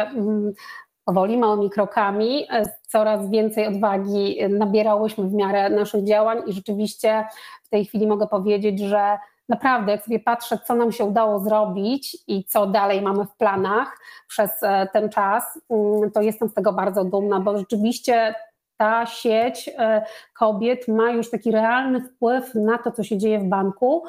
powoli, 1.04 1.38
małymi 1.38 1.70
krokami, 1.70 2.46
coraz 2.88 3.30
więcej 3.30 3.66
odwagi 3.66 4.38
nabierałyśmy 4.48 5.24
w 5.24 5.34
miarę 5.34 5.70
naszych 5.70 6.04
działań 6.04 6.38
i 6.46 6.52
rzeczywiście 6.52 7.24
w 7.62 7.68
tej 7.68 7.84
chwili 7.84 8.06
mogę 8.06 8.26
powiedzieć, 8.26 8.80
że 8.80 9.18
naprawdę, 9.48 9.92
jak 9.92 10.04
sobie 10.04 10.20
patrzę, 10.20 10.58
co 10.66 10.74
nam 10.74 10.92
się 10.92 11.04
udało 11.04 11.38
zrobić 11.38 12.16
i 12.26 12.44
co 12.44 12.66
dalej 12.66 13.02
mamy 13.02 13.24
w 13.24 13.36
planach 13.36 13.98
przez 14.28 14.50
e, 14.62 14.88
ten 14.92 15.08
czas, 15.08 15.60
mm, 15.70 16.10
to 16.10 16.22
jestem 16.22 16.48
z 16.48 16.54
tego 16.54 16.72
bardzo 16.72 17.04
dumna, 17.04 17.40
bo 17.40 17.58
rzeczywiście 17.58 18.34
ta 18.76 19.06
sieć 19.06 19.70
e, 19.78 20.04
kobiet 20.38 20.88
ma 20.88 21.10
już 21.10 21.30
taki 21.30 21.50
realny 21.50 22.00
wpływ 22.00 22.54
na 22.54 22.78
to, 22.78 22.92
co 22.92 23.02
się 23.02 23.18
dzieje 23.18 23.38
w 23.38 23.44
banku, 23.44 24.04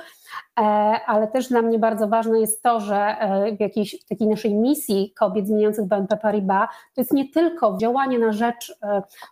e, 0.59 0.61
ale 1.05 1.27
też 1.27 1.47
dla 1.47 1.61
mnie 1.61 1.79
bardzo 1.79 2.07
ważne 2.07 2.39
jest 2.39 2.63
to, 2.63 2.79
że 2.79 3.15
w 3.57 3.59
jakiejś 3.59 4.01
w 4.05 4.09
takiej 4.09 4.27
naszej 4.27 4.53
misji 4.55 5.13
kobiet 5.19 5.47
zmieniających 5.47 5.85
BNP 5.85 6.17
Paribas 6.17 6.69
to 6.95 7.01
jest 7.01 7.13
nie 7.13 7.29
tylko 7.29 7.77
działanie 7.77 8.19
na 8.19 8.31
rzecz 8.31 8.79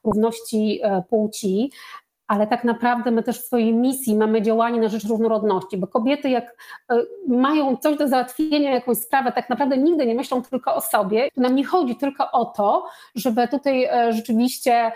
równości 0.03 0.81
płci, 1.09 1.71
ale 2.27 2.47
tak 2.47 2.63
naprawdę 2.63 3.11
my 3.11 3.23
też 3.23 3.41
w 3.41 3.45
swojej 3.45 3.73
misji 3.73 4.15
mamy 4.15 4.41
działanie 4.41 4.79
na 4.81 4.87
rzecz 4.87 5.05
różnorodności, 5.05 5.77
bo 5.77 5.87
kobiety 5.87 6.29
jak 6.29 6.55
e, 6.91 6.95
mają 7.27 7.77
coś 7.77 7.97
do 7.97 8.07
załatwienia, 8.07 8.71
jakąś 8.71 8.97
sprawę, 8.97 9.31
tak 9.31 9.49
naprawdę 9.49 9.77
nigdy 9.77 10.05
nie 10.05 10.15
myślą 10.15 10.41
tylko 10.41 10.75
o 10.75 10.81
sobie. 10.81 11.29
Nam 11.37 11.55
nie 11.55 11.65
chodzi 11.65 11.95
tylko 11.95 12.31
o 12.31 12.45
to, 12.45 12.85
żeby 13.15 13.47
tutaj 13.47 13.83
e, 13.83 14.13
rzeczywiście 14.13 14.73
e, 14.73 14.91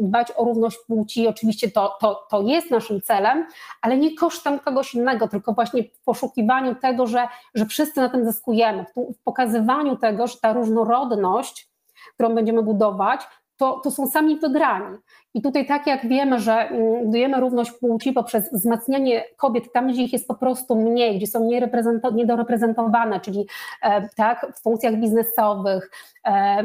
dbać 0.00 0.32
o 0.36 0.44
równość 0.44 0.78
płci, 0.86 1.28
oczywiście 1.28 1.70
to, 1.70 1.96
to, 2.00 2.26
to 2.30 2.42
jest 2.42 2.70
naszym 2.70 3.00
celem, 3.00 3.46
ale 3.82 3.96
nie 3.96 4.16
kosztem 4.16 4.58
kogoś 4.58 4.94
innego, 4.94 5.28
tylko 5.28 5.52
właśnie 5.52 5.82
w 5.82 6.04
poszukiwaniu 6.04 6.74
tego, 6.74 7.06
że, 7.06 7.28
że 7.54 7.66
wszyscy 7.66 8.00
na 8.00 8.08
tym 8.08 8.24
zyskujemy, 8.24 8.84
w 8.96 9.22
pokazywaniu 9.24 9.96
tego, 9.96 10.26
że 10.26 10.34
ta 10.42 10.52
różnorodność, 10.52 11.68
którą 12.14 12.34
będziemy 12.34 12.62
budować, 12.62 13.20
to, 13.56 13.80
to 13.84 13.90
są 13.90 14.06
sami 14.06 14.36
wygrani. 14.36 14.98
I 15.34 15.42
tutaj 15.42 15.66
tak 15.66 15.86
jak 15.86 16.08
wiemy, 16.08 16.40
że 16.40 16.52
mm, 16.52 17.04
budujemy 17.04 17.40
równość 17.40 17.70
płci 17.70 18.12
poprzez 18.12 18.52
wzmacnianie 18.52 19.24
kobiet 19.36 19.72
tam, 19.72 19.88
gdzie 19.88 20.02
ich 20.02 20.12
jest 20.12 20.28
po 20.28 20.34
prostu 20.34 20.76
mniej, 20.76 21.16
gdzie 21.16 21.26
są 21.26 21.50
niedoreprezentowane, 22.14 23.20
czyli 23.20 23.46
e, 23.82 24.08
tak, 24.08 24.46
w 24.54 24.62
funkcjach 24.62 24.96
biznesowych, 24.96 25.90
e, 26.24 26.64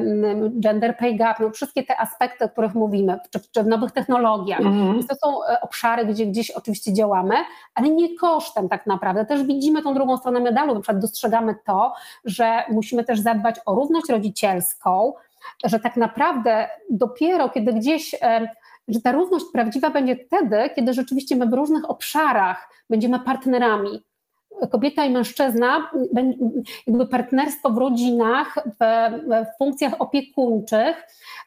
gender 0.60 0.98
pay 0.98 1.16
gap, 1.16 1.40
no 1.40 1.50
wszystkie 1.50 1.84
te 1.84 1.98
aspekty, 1.98 2.46
o 2.46 2.50
których 2.50 2.76
mówimy, 2.76 3.20
czy, 3.30 3.40
czy 3.52 3.64
w 3.64 3.68
nowych 3.68 3.92
technologiach. 3.92 4.60
Mhm. 4.60 5.04
To 5.08 5.16
są 5.16 5.44
e, 5.44 5.62
obszary, 5.62 6.06
gdzie 6.06 6.26
gdzieś 6.26 6.52
oczywiście 6.52 6.94
działamy, 6.94 7.36
ale 7.76 7.90
nie 7.90 8.18
kosztem 8.18 8.70
tak 8.70 8.86
naprawdę. 8.86 9.26
Też 9.26 9.44
widzimy 9.44 9.82
tą 9.82 9.94
drugą 9.94 10.18
stronę 10.18 10.40
medalu, 10.40 10.74
na 10.74 10.82
przykład 10.82 11.02
dostrzegamy 11.02 11.56
to, 11.66 11.94
że 12.26 12.64
musimy 12.72 13.04
też 13.04 13.20
zadbać 13.20 13.56
o 13.66 13.76
równość 13.76 14.10
rodzicielską, 14.10 15.14
że 15.64 15.80
tak 15.80 15.98
naprawdę 15.98 16.68
dopiero 16.90 17.50
kiedy 17.50 17.74
gdzieś, 17.74 18.16
że 18.88 19.02
ta 19.02 19.12
równość 19.12 19.46
prawdziwa 19.54 19.90
będzie 19.90 20.16
wtedy, 20.16 20.70
kiedy 20.76 20.94
rzeczywiście 20.94 21.36
my 21.36 21.48
w 21.48 21.54
różnych 21.54 21.90
obszarach 21.90 22.70
będziemy 22.90 23.20
partnerami. 23.20 24.04
Kobieta 24.72 25.06
i 25.06 25.12
mężczyzna, 25.12 25.92
jakby 26.88 27.08
partnerstwo 27.08 27.70
w 27.70 27.78
rodzinach, 27.78 28.56
w, 28.66 28.84
w 29.46 29.58
funkcjach 29.58 29.94
opiekuńczych 30.00 31.04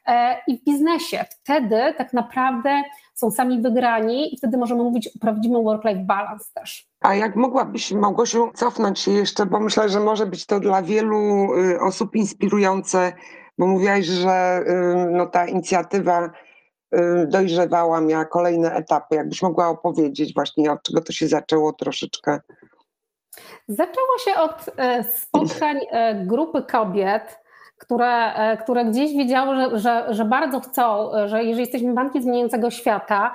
e, 0.06 0.37
i 0.46 0.58
w 0.58 0.64
biznesie. 0.64 1.25
Wtedy 1.30 1.94
tak 1.99 2.12
naprawdę 2.12 2.82
są 3.14 3.30
sami 3.30 3.62
wygrani 3.62 4.34
i 4.34 4.38
wtedy 4.38 4.58
możemy 4.58 4.82
mówić 4.82 5.08
o 5.08 5.18
prawdziwym 5.20 5.64
work-life 5.64 6.04
balance 6.04 6.44
też. 6.54 6.88
A 7.00 7.14
jak 7.14 7.37
mogłabyś, 7.37 7.92
Małgosiu, 7.92 8.50
cofnąć 8.54 8.99
się 8.99 9.11
jeszcze, 9.11 9.46
bo 9.46 9.61
myślę, 9.61 9.88
że 9.88 10.00
może 10.00 10.26
być 10.26 10.46
to 10.46 10.61
dla 10.61 10.82
wielu 10.82 11.49
y, 11.54 11.80
osób 11.80 12.16
inspirujące 12.16 13.12
bo 13.59 13.66
mówiłaś, 13.66 14.06
że 14.06 14.64
no, 15.11 15.26
ta 15.26 15.47
inicjatywa 15.47 16.30
dojrzewała, 17.26 18.00
miała 18.00 18.25
kolejne 18.25 18.73
etapy. 18.75 19.16
Jakbyś 19.16 19.42
mogła 19.42 19.68
opowiedzieć 19.68 20.35
właśnie, 20.35 20.73
od 20.73 20.82
czego 20.82 21.00
to 21.00 21.12
się 21.12 21.28
zaczęło 21.28 21.73
troszeczkę? 21.73 22.40
Zaczęło 23.68 24.18
się 24.25 24.35
od 24.35 24.71
e, 24.76 25.04
spotkań 25.04 25.80
e, 25.90 26.14
grupy 26.14 26.62
kobiet, 26.62 27.38
które, 27.78 28.35
e, 28.35 28.56
które 28.56 28.85
gdzieś 28.85 29.16
wiedziały, 29.16 29.56
że, 29.56 29.78
że, 29.78 30.14
że, 30.14 30.25
bardzo 30.25 30.61
chcą, 30.61 31.11
że 31.26 31.38
jeżeli 31.38 31.61
jesteśmy 31.61 31.92
bankiem 31.92 32.23
zmieniającego 32.23 32.71
świata 32.71 33.35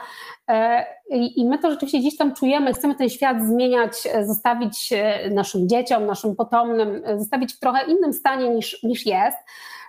i, 1.10 1.42
i 1.42 1.46
my 1.46 1.60
to 1.60 1.72
rzeczywiście 1.72 2.00
gdzieś 2.00 2.18
tam 2.18 2.36
czujemy, 2.36 2.74
chcemy 2.74 2.96
ten 2.96 3.10
świat 3.10 3.44
zmieniać, 3.44 4.08
zostawić 4.26 4.94
naszym 5.32 5.70
dzieciom, 5.70 6.06
naszym 6.06 6.36
potomnym, 6.36 7.04
zostawić 7.18 7.54
w 7.54 7.60
trochę 7.60 7.86
innym 7.86 8.14
stanie 8.14 8.50
niż, 8.50 8.84
niż 8.84 9.06
jest, 9.06 9.38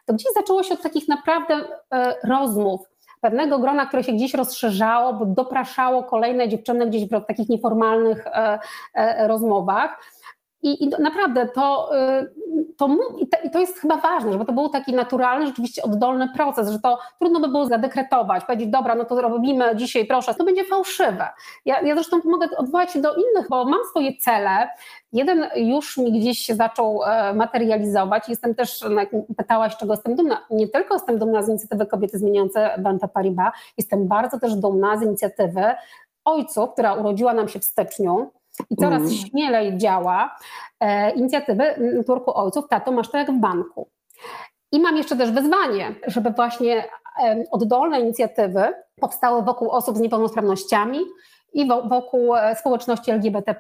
to 0.09 0.15
gdzieś 0.15 0.33
zaczęło 0.35 0.63
się 0.63 0.75
od 0.75 0.83
takich 0.83 1.09
naprawdę 1.09 1.55
e, 1.93 2.15
rozmów, 2.25 2.81
pewnego 3.21 3.59
grona, 3.59 3.87
które 3.87 4.05
się 4.05 4.13
gdzieś 4.13 4.35
rozszerzało, 4.35 5.13
bo 5.13 5.27
dopraszało 5.27 6.03
kolejne 6.05 6.49
dziewczyny 6.49 6.87
gdzieś 6.87 7.09
w 7.09 7.25
takich 7.27 7.49
nieformalnych 7.49 8.27
e, 8.27 8.59
e, 8.95 9.29
rozmowach. 9.29 10.01
I, 10.63 10.85
I, 10.85 10.89
naprawdę 10.89 11.47
to, 11.47 11.91
to, 12.77 12.89
i 13.45 13.51
to 13.51 13.59
jest 13.59 13.79
chyba 13.79 13.97
ważne, 13.97 14.33
żeby 14.33 14.45
to 14.45 14.53
był 14.53 14.69
taki 14.69 14.95
naturalny, 14.95 15.47
rzeczywiście 15.47 15.83
oddolny 15.83 16.29
proces, 16.37 16.71
że 16.71 16.79
to 16.79 16.99
trudno 17.19 17.41
by 17.41 17.49
było 17.49 17.67
zadekretować, 17.67 18.45
powiedzieć, 18.45 18.69
dobra, 18.69 18.95
no 18.95 19.05
to 19.05 19.21
robimy 19.21 19.77
dzisiaj, 19.77 20.07
proszę, 20.07 20.35
to 20.35 20.45
będzie 20.45 20.65
fałszywe. 20.65 21.29
Ja, 21.65 21.81
ja 21.81 21.95
zresztą 21.95 22.21
mogę 22.25 22.47
odwołać 22.57 22.93
się 22.93 23.01
do 23.01 23.15
innych, 23.15 23.49
bo 23.51 23.65
mam 23.65 23.81
swoje 23.91 24.17
cele. 24.17 24.69
Jeden 25.13 25.47
już 25.57 25.97
mi 25.97 26.21
gdzieś 26.21 26.39
się 26.39 26.55
zaczął 26.55 27.03
e, 27.05 27.35
materializować. 27.35 28.29
Jestem 28.29 28.55
też, 28.55 28.85
no, 28.91 29.01
pytałaś, 29.37 29.77
czego 29.77 29.93
jestem 29.93 30.17
dumna. 30.17 30.47
Nie 30.51 30.69
tylko 30.69 30.95
jestem 30.95 31.19
dumna 31.19 31.43
z 31.43 31.49
inicjatywy 31.49 31.87
Kobiety 31.87 32.19
Zmieniające 32.19 32.75
BNP 32.79 33.09
Paribas, 33.09 33.53
jestem 33.79 34.09
bardzo 34.09 34.39
też 34.39 34.55
dumna 34.55 34.97
z 34.97 35.03
inicjatywy 35.03 35.63
ojców, 36.25 36.73
która 36.73 36.95
urodziła 36.95 37.35
nam 37.35 37.49
się 37.49 37.59
w 37.59 37.65
styczniu, 37.65 38.31
i 38.71 38.77
coraz 38.77 39.03
mm. 39.03 39.15
śmielej 39.15 39.79
działa 39.79 40.37
e, 40.81 41.11
inicjatywy 41.11 41.75
Networku 41.79 42.39
Ojców, 42.39 42.69
tato 42.69 42.93
masz 42.93 43.11
to 43.11 43.19
jak 43.19 43.31
w 43.31 43.41
banku. 43.41 43.89
I 44.73 44.81
mam 44.81 44.97
jeszcze 44.97 45.17
też 45.17 45.31
wyzwanie, 45.31 45.95
żeby 46.07 46.31
właśnie 46.31 46.85
e, 47.23 47.45
oddolne 47.51 48.01
inicjatywy 48.01 48.75
powstały 49.01 49.43
wokół 49.43 49.71
osób 49.71 49.97
z 49.97 50.01
niepełnosprawnościami 50.01 50.99
i 51.53 51.69
wokół 51.69 52.37
e, 52.37 52.57
społeczności 52.57 53.11
LGBT 53.11 53.55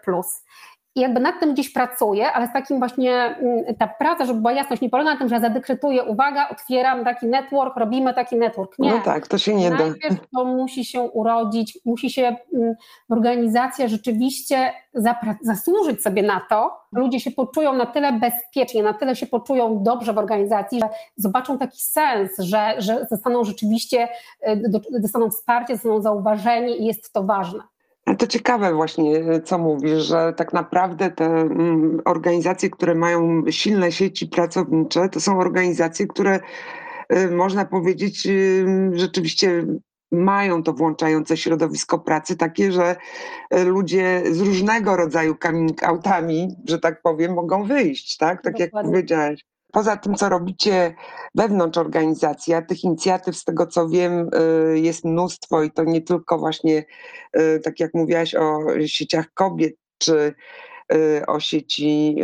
i 0.98 1.00
jakby 1.00 1.20
nad 1.20 1.40
tym 1.40 1.52
gdzieś 1.52 1.70
pracuję, 1.70 2.32
ale 2.32 2.46
z 2.46 2.52
takim 2.52 2.78
właśnie, 2.78 3.14
mm, 3.14 3.74
ta 3.78 3.88
praca, 3.88 4.24
żeby 4.24 4.40
była 4.40 4.52
jasność, 4.52 4.82
nie 4.82 4.90
polega 4.90 5.10
na 5.10 5.18
tym, 5.18 5.28
że 5.28 5.34
ja 5.34 5.40
zadekretuję, 5.40 6.04
uwaga, 6.04 6.48
otwieram 6.48 7.04
taki 7.04 7.26
network, 7.26 7.76
robimy 7.76 8.14
taki 8.14 8.36
network. 8.36 8.78
Nie. 8.78 8.90
No 8.90 9.00
tak, 9.04 9.26
to 9.26 9.38
się 9.38 9.54
nie 9.54 9.70
Najpierw 9.70 10.20
da. 10.20 10.26
to 10.34 10.44
musi 10.44 10.84
się 10.84 11.00
urodzić, 11.00 11.78
musi 11.84 12.10
się 12.10 12.36
mm, 12.54 12.74
organizacja 13.08 13.88
rzeczywiście 13.88 14.72
zasłużyć 15.42 16.02
sobie 16.02 16.22
na 16.22 16.40
to, 16.50 16.80
ludzie 16.92 17.20
się 17.20 17.30
poczują 17.30 17.72
na 17.72 17.86
tyle 17.86 18.12
bezpiecznie, 18.12 18.82
na 18.82 18.94
tyle 18.94 19.16
się 19.16 19.26
poczują 19.26 19.82
dobrze 19.82 20.12
w 20.12 20.18
organizacji, 20.18 20.80
że 20.80 20.88
zobaczą 21.16 21.58
taki 21.58 21.82
sens, 21.82 22.38
że, 22.38 22.74
że 22.78 23.06
zostaną 23.10 23.44
rzeczywiście, 23.44 24.08
y, 24.48 24.62
dostaną 25.00 25.30
wsparcie, 25.30 25.74
zostaną 25.74 26.02
zauważeni 26.02 26.82
i 26.82 26.86
jest 26.86 27.12
to 27.12 27.22
ważne. 27.22 27.62
To 28.18 28.26
ciekawe 28.26 28.74
właśnie, 28.74 29.40
co 29.44 29.58
mówisz, 29.58 30.02
że 30.02 30.32
tak 30.36 30.52
naprawdę 30.52 31.10
te 31.10 31.24
mm, 31.24 32.00
organizacje, 32.04 32.70
które 32.70 32.94
mają 32.94 33.42
silne 33.50 33.92
sieci 33.92 34.26
pracownicze, 34.26 35.08
to 35.08 35.20
są 35.20 35.38
organizacje, 35.38 36.06
które 36.06 36.40
y, 37.12 37.30
można 37.30 37.64
powiedzieć 37.64 38.26
y, 38.26 38.66
rzeczywiście 38.92 39.64
mają 40.12 40.62
to 40.62 40.72
włączające 40.72 41.36
środowisko 41.36 41.98
pracy, 41.98 42.36
takie, 42.36 42.72
że 42.72 42.96
y, 43.54 43.64
ludzie 43.64 44.22
z 44.30 44.40
różnego 44.40 44.96
rodzaju 44.96 45.36
coming 45.42 45.82
outami, 45.84 46.48
że 46.68 46.78
tak 46.78 47.02
powiem, 47.02 47.34
mogą 47.34 47.64
wyjść, 47.64 48.16
tak? 48.16 48.42
Tak 48.42 48.52
Dokładnie. 48.52 48.70
jak 48.74 48.84
powiedziałaś. 48.84 49.44
Poza 49.72 49.96
tym, 49.96 50.14
co 50.14 50.28
robicie 50.28 50.94
wewnątrz 51.34 51.78
organizacji, 51.78 52.54
a 52.54 52.62
tych 52.62 52.84
inicjatyw, 52.84 53.36
z 53.36 53.44
tego 53.44 53.66
co 53.66 53.88
wiem, 53.88 54.30
y, 54.74 54.78
jest 54.78 55.04
mnóstwo 55.04 55.62
i 55.62 55.70
to 55.70 55.84
nie 55.84 56.02
tylko 56.02 56.38
właśnie, 56.38 56.84
y, 57.36 57.60
tak 57.64 57.80
jak 57.80 57.94
mówiłaś 57.94 58.34
o 58.34 58.58
sieciach 58.86 59.32
kobiet, 59.34 59.74
czy 59.98 60.34
o 61.26 61.40
sieci 61.40 62.16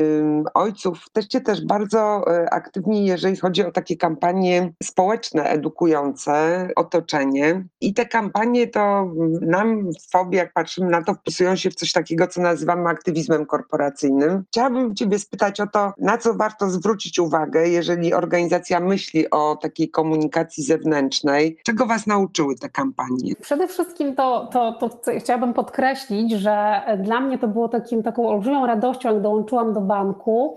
ojców. 0.54 1.00
Jesteście 1.04 1.40
też 1.40 1.64
bardzo 1.66 2.24
y, 2.42 2.50
aktywni, 2.50 3.06
jeżeli 3.06 3.36
chodzi 3.36 3.64
o 3.64 3.72
takie 3.72 3.96
kampanie 3.96 4.72
społeczne, 4.82 5.44
edukujące 5.44 6.68
otoczenie. 6.76 7.64
I 7.80 7.94
te 7.94 8.06
kampanie 8.06 8.66
to 8.66 9.10
nam 9.40 9.90
w 9.92 10.10
FOBie, 10.10 10.38
jak 10.38 10.52
patrzymy 10.52 10.90
na 10.90 11.02
to, 11.02 11.14
wpisują 11.14 11.56
się 11.56 11.70
w 11.70 11.74
coś 11.74 11.92
takiego, 11.92 12.26
co 12.26 12.40
nazywamy 12.40 12.88
aktywizmem 12.88 13.46
korporacyjnym. 13.46 14.44
Chciałabym 14.48 14.94
Ciebie 14.94 15.18
spytać 15.18 15.60
o 15.60 15.66
to, 15.66 15.92
na 15.98 16.18
co 16.18 16.34
warto 16.34 16.70
zwrócić 16.70 17.18
uwagę, 17.18 17.68
jeżeli 17.68 18.14
organizacja 18.14 18.80
myśli 18.80 19.30
o 19.30 19.56
takiej 19.56 19.90
komunikacji 19.90 20.64
zewnętrznej. 20.64 21.56
Czego 21.64 21.86
Was 21.86 22.06
nauczyły 22.06 22.54
te 22.56 22.68
kampanie? 22.68 23.34
Przede 23.40 23.68
wszystkim 23.68 24.14
to, 24.14 24.48
to, 24.52 24.72
to 24.72 24.90
chciałabym 25.18 25.54
podkreślić, 25.54 26.32
że 26.32 26.82
dla 26.98 27.20
mnie 27.20 27.38
to 27.38 27.48
było 27.48 27.68
takim, 27.68 28.02
taką 28.02 28.28
olbrzymią 28.28 28.53
olbrzymią 28.54 28.66
radością, 28.66 29.12
jak 29.12 29.22
dołączyłam 29.22 29.72
do 29.72 29.80
banku. 29.80 30.56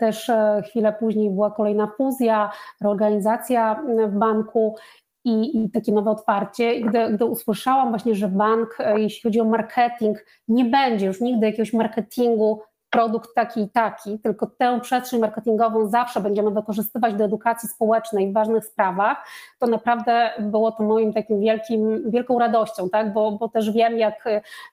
Też 0.00 0.30
chwilę 0.68 0.92
później 0.92 1.30
była 1.30 1.50
kolejna 1.50 1.86
fuzja, 1.96 2.50
reorganizacja 2.80 3.82
w 4.08 4.18
banku 4.18 4.76
i, 5.24 5.64
i, 5.64 5.70
takie 5.70 5.92
nowe 5.92 6.10
otwarcie. 6.10 6.74
I 6.74 6.84
gdy, 6.84 7.08
gdy 7.08 7.24
usłyszałam 7.24 7.90
właśnie, 7.90 8.14
że 8.14 8.28
bank, 8.28 8.78
jeśli 8.96 9.22
chodzi 9.22 9.40
o 9.40 9.44
marketing, 9.44 10.18
nie 10.48 10.64
będzie 10.64 11.06
już 11.06 11.20
nigdy 11.20 11.46
jakiegoś 11.46 11.72
marketingu 11.72 12.60
produkt 12.92 13.34
taki 13.34 13.60
i 13.60 13.68
taki, 13.68 14.18
tylko 14.18 14.46
tę 14.46 14.80
przestrzeń 14.80 15.20
marketingową 15.20 15.88
zawsze 15.88 16.20
będziemy 16.20 16.50
wykorzystywać 16.50 17.14
do 17.14 17.24
edukacji 17.24 17.68
społecznej 17.68 18.30
w 18.30 18.32
ważnych 18.32 18.64
sprawach, 18.64 19.26
to 19.58 19.66
naprawdę 19.66 20.30
było 20.38 20.72
to 20.72 20.82
moim 20.82 21.12
takim 21.12 21.40
wielkim, 21.40 22.10
wielką 22.10 22.38
radością, 22.38 22.88
tak? 22.90 23.12
bo, 23.12 23.32
bo 23.32 23.48
też 23.48 23.70
wiem, 23.70 23.98
jak, 23.98 24.24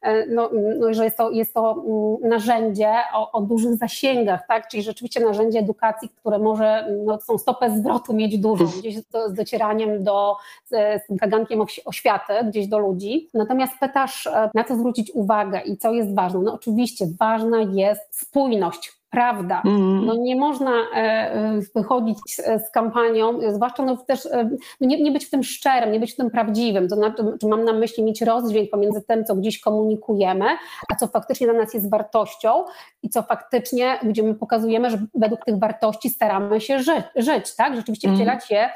e, 0.01 0.25
no, 0.27 0.49
no, 0.79 0.93
że 0.93 1.03
jest 1.03 1.17
to, 1.17 1.31
jest 1.31 1.53
to 1.53 1.71
mm, 1.71 2.29
narzędzie 2.29 2.93
o, 3.13 3.31
o 3.31 3.41
dużych 3.41 3.75
zasięgach, 3.75 4.47
tak? 4.47 4.67
czyli 4.67 4.83
rzeczywiście 4.83 5.19
narzędzie 5.19 5.59
edukacji, 5.59 6.09
które 6.09 6.39
może 6.39 6.87
no, 7.05 7.17
tą 7.27 7.37
stopę 7.37 7.69
zwrotu 7.77 8.13
mieć 8.13 8.37
dużą, 8.37 8.65
gdzieś 8.79 8.97
z 8.97 9.33
docieraniem 9.33 10.03
do, 10.03 10.35
z, 10.65 11.03
z 11.03 11.07
tym 11.07 11.17
kagankiem 11.17 11.61
oświaty, 11.85 12.33
gdzieś 12.47 12.67
do 12.67 12.79
ludzi. 12.79 13.29
Natomiast 13.33 13.73
pytasz, 13.79 14.27
e, 14.27 14.49
na 14.53 14.63
co 14.63 14.75
zwrócić 14.75 15.11
uwagę 15.11 15.61
i 15.61 15.77
co 15.77 15.93
jest 15.93 16.15
ważne? 16.15 16.39
No 16.39 16.53
oczywiście 16.53 17.05
ważna 17.19 17.61
jest 17.61 18.08
spójność, 18.09 18.99
prawda. 19.09 19.61
Mm. 19.65 20.05
No 20.05 20.15
nie 20.15 20.35
można 20.35 20.71
e, 20.71 20.95
e, 20.95 21.59
wychodzić 21.75 22.17
z 22.35 22.71
kampanią, 22.71 23.39
zwłaszcza 23.53 23.85
no 23.85 23.97
też 23.97 24.25
e, 24.25 24.49
no 24.81 24.87
nie, 24.87 25.03
nie, 25.03 25.11
być 25.11 25.25
w 25.25 25.29
tym 25.29 25.43
szczerym, 25.43 25.91
nie 25.91 25.99
być 25.99 26.13
w 26.13 26.15
tym 26.15 26.31
prawdziwym. 26.31 26.87
To 26.87 26.95
znaczy, 26.95 27.23
mam 27.43 27.65
na 27.65 27.73
myśli 27.73 28.03
mieć 28.03 28.21
rozdźwięk 28.21 28.69
pomiędzy 28.69 29.01
tym, 29.01 29.25
co 29.25 29.35
gdzieś 29.35 29.59
komunikujemy, 29.59 30.45
a 30.89 30.95
co 30.95 31.07
faktycznie 31.07 31.47
dla 31.47 31.55
nas 31.55 31.73
jest 31.73 31.89
wartością 31.89 32.63
i 33.03 33.09
co 33.09 33.23
faktycznie, 33.23 33.99
gdzie 34.03 34.23
my 34.23 34.35
pokazujemy, 34.35 34.89
że 34.89 34.97
według 35.15 35.45
tych 35.45 35.59
wartości 35.59 36.09
staramy 36.09 36.61
się 36.61 36.79
żyć, 36.79 37.03
żyć 37.15 37.55
tak? 37.55 37.75
Rzeczywiście 37.75 38.07
mm. 38.07 38.17
wcielać, 38.17 38.51
je, 38.51 38.69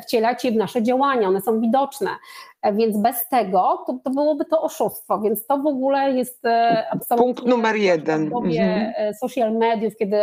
wcielać 0.00 0.44
je 0.44 0.52
w 0.52 0.56
nasze 0.56 0.82
działania, 0.82 1.28
one 1.28 1.40
są 1.40 1.60
widoczne. 1.60 2.10
Więc 2.72 2.96
bez 2.96 3.28
tego 3.28 3.84
to, 3.86 3.98
to 4.04 4.10
byłoby 4.10 4.44
to 4.44 4.62
oszustwo, 4.62 5.20
więc 5.20 5.46
to 5.46 5.58
w 5.58 5.66
ogóle 5.66 6.12
jest 6.12 6.44
e, 6.44 6.86
absolutnie... 6.90 7.34
Punkt 7.34 7.46
numer 7.46 7.76
jeden. 7.76 8.26
W 8.26 8.30
dobie 8.30 8.62
mhm. 8.62 9.14
social 9.14 9.52
mediów, 9.52 9.96
kiedy 9.96 10.16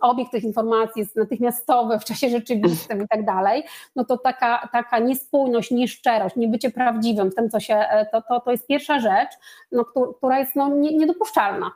obieg 0.00 0.30
tych 0.30 0.44
informacji 0.44 1.00
jest 1.00 1.16
natychmiastowy 1.16 1.98
w 1.98 2.04
czasie 2.04 2.28
rzeczywistym 2.28 3.02
i 3.02 3.08
tak 3.08 3.24
dalej, 3.24 3.64
no 3.96 4.04
to 4.04 4.18
taka, 4.18 4.68
taka 4.72 4.98
niespójność, 4.98 5.70
nieszczerość, 5.70 6.36
niebycie 6.36 6.70
prawdziwym 6.70 7.30
w 7.30 7.34
tym, 7.34 7.50
co 7.50 7.60
się... 7.60 7.74
E, 7.74 8.06
to, 8.12 8.22
to, 8.22 8.40
to 8.40 8.50
jest 8.50 8.66
pierwsza 8.66 9.00
rzecz, 9.00 9.30
no, 9.72 9.84
która 10.16 10.38
jest 10.38 10.56
no, 10.56 10.68
niedopuszczalna. 10.68 11.70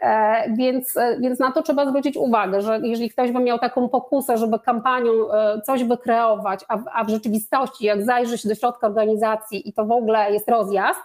E, 0.00 0.44
więc, 0.54 0.96
e, 0.96 1.20
więc 1.20 1.38
na 1.38 1.52
to 1.52 1.62
trzeba 1.62 1.86
zwrócić 1.86 2.16
uwagę, 2.16 2.62
że 2.62 2.80
jeżeli 2.82 3.10
ktoś 3.10 3.32
by 3.32 3.40
miał 3.40 3.58
taką 3.58 3.88
pokusę, 3.88 4.38
żeby 4.38 4.58
kampanią 4.58 5.12
e, 5.32 5.60
coś 5.60 5.84
wykreować, 5.84 6.64
a 6.68 6.78
a 6.92 7.04
w 7.04 7.08
rzeczywistości, 7.08 7.84
jak 7.84 8.02
zajrzy 8.02 8.38
się 8.38 8.48
do 8.48 8.54
środka 8.54 8.86
organizacji 8.86 9.68
i 9.68 9.72
to 9.72 9.84
w 9.84 9.92
ogóle 9.92 10.32
jest 10.32 10.48
rozjazd, 10.48 11.00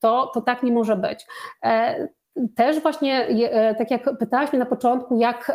to, 0.00 0.30
to 0.34 0.40
tak 0.40 0.62
nie 0.62 0.72
może 0.72 0.96
być. 0.96 1.26
Też 2.56 2.80
właśnie, 2.80 3.26
e, 3.26 3.74
tak 3.74 3.90
jak 3.90 4.18
pytałaś 4.18 4.52
mnie 4.52 4.58
na 4.58 4.66
początku, 4.66 5.18
jak 5.18 5.52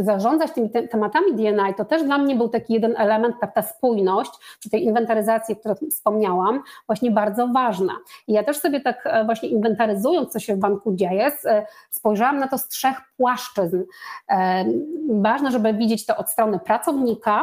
zarządzać 0.00 0.52
tymi 0.52 0.70
tematami 0.90 1.34
DNI, 1.34 1.74
to 1.76 1.84
też 1.84 2.02
dla 2.02 2.18
mnie 2.18 2.36
był 2.36 2.48
taki 2.48 2.72
jeden 2.72 2.94
element, 2.96 3.36
ta, 3.40 3.46
ta 3.46 3.62
spójność, 3.62 4.30
czy 4.60 4.70
tej 4.70 4.84
inwentaryzacji, 4.84 5.54
o 5.54 5.58
której 5.58 5.90
wspomniałam, 5.90 6.62
właśnie 6.86 7.10
bardzo 7.10 7.48
ważna. 7.48 7.92
I 8.26 8.32
ja 8.32 8.44
też 8.44 8.58
sobie 8.58 8.80
tak 8.80 9.06
e, 9.06 9.24
właśnie 9.24 9.48
inwentaryzując, 9.48 10.32
co 10.32 10.38
się 10.38 10.54
w 10.54 10.58
banku 10.58 10.94
dzieje, 10.94 11.32
spojrzałam 11.90 12.38
na 12.38 12.48
to 12.48 12.58
z 12.58 12.68
trzech 12.68 12.96
płaszczyzn. 13.16 13.82
Ważne, 15.08 15.50
żeby 15.50 15.74
widzieć 15.74 16.06
to 16.06 16.16
od 16.16 16.30
strony 16.30 16.58
pracownika, 16.58 17.42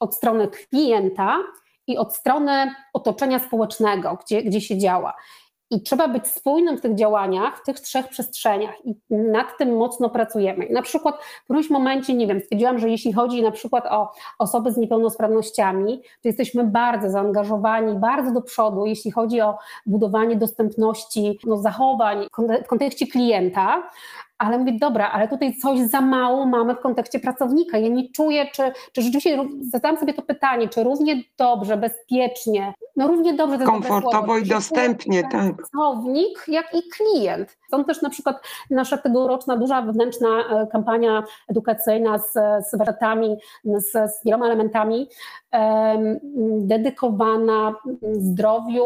od 0.00 0.14
strony 0.14 0.48
klienta 0.48 1.38
i 1.86 1.98
od 1.98 2.16
strony 2.16 2.74
otoczenia 2.92 3.38
społecznego, 3.38 4.18
gdzie, 4.24 4.42
gdzie 4.42 4.60
się 4.60 4.78
działa. 4.78 5.14
I 5.70 5.82
trzeba 5.82 6.08
być 6.08 6.26
spójnym 6.26 6.78
w 6.78 6.80
tych 6.80 6.94
działaniach, 6.94 7.58
w 7.58 7.62
tych 7.62 7.80
trzech 7.80 8.08
przestrzeniach 8.08 8.86
i 8.86 8.94
nad 9.10 9.58
tym 9.58 9.76
mocno 9.76 10.10
pracujemy. 10.10 10.64
I 10.64 10.72
na 10.72 10.82
przykład 10.82 11.18
w 11.40 11.44
którymś 11.44 11.70
momencie, 11.70 12.14
nie 12.14 12.26
wiem, 12.26 12.40
stwierdziłam, 12.40 12.78
że 12.78 12.88
jeśli 12.88 13.12
chodzi 13.12 13.42
na 13.42 13.50
przykład 13.50 13.86
o 13.86 14.12
osoby 14.38 14.72
z 14.72 14.76
niepełnosprawnościami, 14.76 16.02
to 16.22 16.28
jesteśmy 16.28 16.64
bardzo 16.64 17.10
zaangażowani, 17.10 17.98
bardzo 17.98 18.32
do 18.32 18.42
przodu, 18.42 18.86
jeśli 18.86 19.10
chodzi 19.10 19.40
o 19.40 19.58
budowanie 19.86 20.36
dostępności 20.36 21.38
no, 21.44 21.56
zachowań 21.56 22.26
w 22.64 22.66
kontekście 22.66 23.06
klienta, 23.06 23.90
ale 24.38 24.58
mówię, 24.58 24.72
dobra, 24.80 25.10
ale 25.10 25.28
tutaj 25.28 25.54
coś 25.56 25.80
za 25.80 26.00
mało 26.00 26.46
mamy 26.46 26.74
w 26.74 26.80
kontekście 26.80 27.20
pracownika. 27.20 27.78
Ja 27.78 27.88
nie 27.88 28.10
czuję, 28.10 28.46
czy, 28.52 28.62
czy 28.92 29.02
rzeczywiście 29.02 29.38
zadałam 29.60 29.98
sobie 29.98 30.14
to 30.14 30.22
pytanie, 30.22 30.68
czy 30.68 30.84
równie 30.84 31.22
dobrze, 31.38 31.76
bezpiecznie, 31.76 32.74
no 32.96 33.08
równie 33.08 33.34
dobrze 33.34 33.58
to 33.58 33.64
Komfortowo 33.64 34.38
i 34.38 34.46
dostępnie, 34.46 35.22
tak. 35.22 35.56
Pracownik, 35.56 36.44
jak 36.48 36.74
i 36.74 36.82
klient. 36.82 37.56
Są 37.70 37.84
też 37.84 38.02
na 38.02 38.10
przykład 38.10 38.36
nasza 38.70 38.98
tegoroczna 38.98 39.56
duża 39.56 39.82
wewnętrzna 39.82 40.28
e, 40.28 40.66
kampania 40.66 41.24
edukacyjna 41.48 42.18
z, 42.18 42.32
z 42.70 42.78
warsztatami, 42.78 43.36
z, 43.64 43.90
z 43.92 44.24
wieloma 44.24 44.46
elementami, 44.46 45.08
dedykowana 46.58 47.74
zdrowiu, 48.12 48.84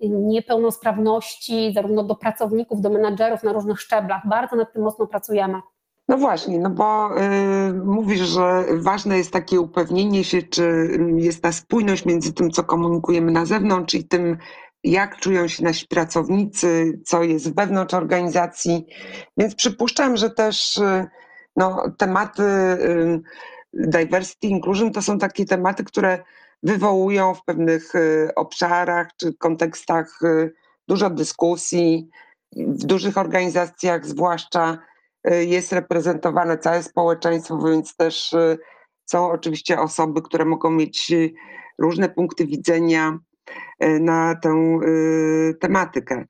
niepełnosprawności, 0.00 1.72
zarówno 1.74 2.02
do 2.02 2.14
pracowników, 2.14 2.80
do 2.80 2.90
menadżerów 2.90 3.42
na 3.42 3.52
różnych 3.52 3.80
szczeblach. 3.80 4.27
Bardzo 4.28 4.56
nad 4.56 4.72
tym 4.72 4.82
mocno 4.82 5.06
pracujemy. 5.06 5.60
No 6.08 6.18
właśnie, 6.18 6.58
no 6.58 6.70
bo 6.70 7.10
y, 7.22 7.72
mówisz, 7.72 8.20
że 8.20 8.64
ważne 8.74 9.18
jest 9.18 9.32
takie 9.32 9.60
upewnienie 9.60 10.24
się, 10.24 10.42
czy 10.42 10.88
jest 11.16 11.42
ta 11.42 11.52
spójność 11.52 12.04
między 12.04 12.32
tym, 12.32 12.50
co 12.50 12.64
komunikujemy 12.64 13.32
na 13.32 13.46
zewnątrz 13.46 13.94
i 13.94 14.08
tym, 14.08 14.38
jak 14.84 15.16
czują 15.16 15.48
się 15.48 15.64
nasi 15.64 15.86
pracownicy, 15.86 17.00
co 17.06 17.22
jest 17.22 17.54
wewnątrz 17.54 17.94
organizacji. 17.94 18.86
Więc 19.36 19.54
przypuszczam, 19.54 20.16
że 20.16 20.30
też 20.30 20.76
y, 20.76 21.06
no, 21.56 21.82
tematy 21.98 22.42
y, 22.42 23.20
diversity, 23.72 24.46
inclusion 24.46 24.92
to 24.92 25.02
są 25.02 25.18
takie 25.18 25.44
tematy, 25.44 25.84
które 25.84 26.18
wywołują 26.62 27.34
w 27.34 27.44
pewnych 27.44 27.94
y, 27.94 28.28
obszarach 28.36 29.08
czy 29.16 29.34
kontekstach 29.34 30.22
y, 30.22 30.52
dużo 30.88 31.10
dyskusji. 31.10 32.08
W 32.56 32.84
dużych 32.86 33.18
organizacjach 33.18 34.06
zwłaszcza 34.06 34.78
y, 35.30 35.44
jest 35.44 35.72
reprezentowane 35.72 36.58
całe 36.58 36.82
społeczeństwo, 36.82 37.58
więc 37.58 37.96
też 37.96 38.34
są 39.06 39.30
oczywiście 39.30 39.80
osoby, 39.80 40.22
które 40.22 40.44
mogą 40.44 40.70
mieć 40.70 41.12
różne 41.78 42.08
punkty 42.08 42.46
widzenia 42.46 43.18
na 44.00 44.34
tę 44.34 44.80
tematykę. 45.60 46.24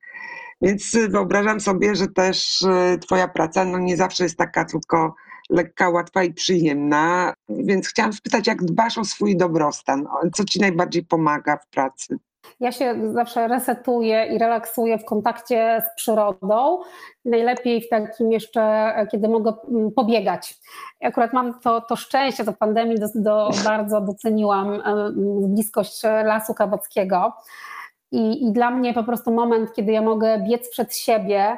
Więc 0.61 0.97
wyobrażam 1.09 1.59
sobie, 1.59 1.95
że 1.95 2.07
też 2.07 2.65
Twoja 3.01 3.27
praca 3.27 3.65
no 3.65 3.79
nie 3.79 3.97
zawsze 3.97 4.23
jest 4.23 4.37
taka 4.37 4.65
tylko 4.65 5.15
lekka, 5.49 5.89
łatwa 5.89 6.23
i 6.23 6.33
przyjemna. 6.33 7.33
Więc 7.49 7.87
chciałam 7.87 8.13
spytać, 8.13 8.47
jak 8.47 8.63
dbasz 8.63 8.97
o 8.97 9.05
swój 9.05 9.37
dobrostan? 9.37 10.07
Co 10.33 10.43
ci 10.43 10.59
najbardziej 10.59 11.05
pomaga 11.05 11.57
w 11.57 11.67
pracy? 11.67 12.17
Ja 12.59 12.71
się 12.71 13.13
zawsze 13.13 13.47
resetuję 13.47 14.25
i 14.25 14.37
relaksuję 14.37 14.97
w 14.97 15.05
kontakcie 15.05 15.83
z 15.87 15.95
przyrodą. 15.95 16.79
Najlepiej 17.25 17.81
w 17.81 17.89
takim 17.89 18.31
jeszcze, 18.31 18.93
kiedy 19.11 19.27
mogę 19.27 19.53
mm, 19.71 19.91
pobiegać. 19.91 20.55
Akurat 21.03 21.33
mam 21.33 21.59
to, 21.59 21.81
to 21.81 21.95
szczęście, 21.95 22.45
to 22.45 22.53
pandemii 22.53 22.99
do, 22.99 23.07
do, 23.15 23.49
bardzo 23.65 24.01
doceniłam 24.01 24.81
bliskość 25.47 26.03
Lasu 26.03 26.53
Kawackiego. 26.53 27.33
I, 28.11 28.47
I 28.47 28.51
dla 28.51 28.71
mnie 28.71 28.93
po 28.93 29.03
prostu 29.03 29.31
moment, 29.31 29.73
kiedy 29.73 29.91
ja 29.91 30.01
mogę 30.01 30.39
biec 30.39 30.69
przed 30.69 30.95
siebie, 30.97 31.57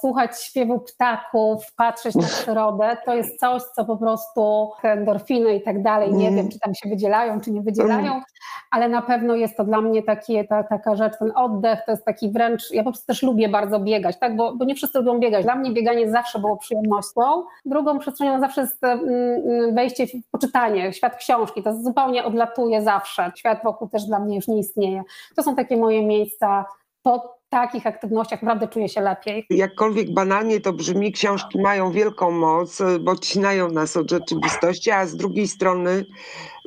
słuchać 0.00 0.42
śpiewu 0.42 0.80
ptaków, 0.80 1.64
patrzeć 1.76 2.14
na 2.14 2.22
przyrodę, 2.22 2.96
to 3.04 3.14
jest 3.14 3.40
coś, 3.40 3.62
co 3.62 3.84
po 3.84 3.96
prostu 3.96 4.70
endorfiny 4.82 5.54
i 5.54 5.62
tak 5.62 5.82
dalej, 5.82 6.12
nie 6.12 6.28
mm. 6.28 6.36
wiem, 6.36 6.48
czy 6.48 6.58
tam 6.58 6.74
się 6.74 6.88
wydzielają, 6.88 7.40
czy 7.40 7.50
nie 7.50 7.62
wydzielają, 7.62 8.12
mm. 8.12 8.22
ale 8.70 8.88
na 8.88 9.02
pewno 9.02 9.34
jest 9.34 9.56
to 9.56 9.64
dla 9.64 9.80
mnie 9.80 10.02
takie, 10.02 10.44
ta, 10.44 10.62
taka 10.62 10.96
rzecz, 10.96 11.18
ten 11.18 11.32
oddech, 11.34 11.78
to 11.86 11.90
jest 11.90 12.04
taki 12.04 12.30
wręcz, 12.30 12.70
ja 12.70 12.82
po 12.82 12.90
prostu 12.90 13.06
też 13.06 13.22
lubię 13.22 13.48
bardzo 13.48 13.80
biegać, 13.80 14.18
tak, 14.18 14.36
bo, 14.36 14.56
bo 14.56 14.64
nie 14.64 14.74
wszyscy 14.74 14.98
lubią 14.98 15.18
biegać. 15.18 15.44
Dla 15.44 15.54
mnie 15.54 15.72
bieganie 15.72 16.10
zawsze 16.10 16.38
było 16.38 16.56
przyjemnością. 16.56 17.44
Drugą 17.64 17.98
przestrzenią 17.98 18.40
zawsze 18.40 18.60
jest 18.60 18.84
mm, 18.84 19.00
mm, 19.08 19.74
wejście 19.74 20.06
w 20.06 20.30
poczytanie, 20.30 20.92
świat 20.92 21.16
książki, 21.16 21.62
to 21.62 21.82
zupełnie 21.82 22.24
odlatuje 22.24 22.82
zawsze. 22.82 23.32
Świat 23.36 23.62
wokół 23.64 23.88
też 23.88 24.04
dla 24.04 24.18
mnie 24.18 24.36
już 24.36 24.48
nie 24.48 24.58
istnieje. 24.58 25.02
To 25.36 25.42
są 25.42 25.56
takie 25.56 25.76
moje 25.76 26.06
miejsca 26.06 26.64
po 27.02 27.34
takich 27.54 27.86
aktywnościach 27.86 28.42
naprawdę 28.42 28.68
czuję 28.68 28.88
się 28.88 29.00
lepiej. 29.00 29.46
Jakkolwiek 29.50 30.10
banalnie 30.10 30.60
to 30.60 30.72
brzmi, 30.72 31.12
książki 31.12 31.60
mają 31.60 31.90
wielką 31.90 32.30
moc, 32.30 32.82
bo 33.00 33.12
odcinają 33.12 33.70
nas 33.70 33.96
od 33.96 34.10
rzeczywistości, 34.10 34.90
a 34.90 35.06
z 35.06 35.16
drugiej 35.16 35.48
strony 35.48 36.04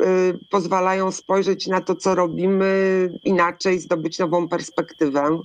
y, 0.02 0.40
pozwalają 0.50 1.12
spojrzeć 1.12 1.68
na 1.68 1.82
to, 1.82 1.96
co 1.96 2.16
robimy 2.16 3.10
inaczej, 3.24 3.80
zdobyć 3.80 4.20
nową 4.20 4.48
perspektywę. 4.48 5.40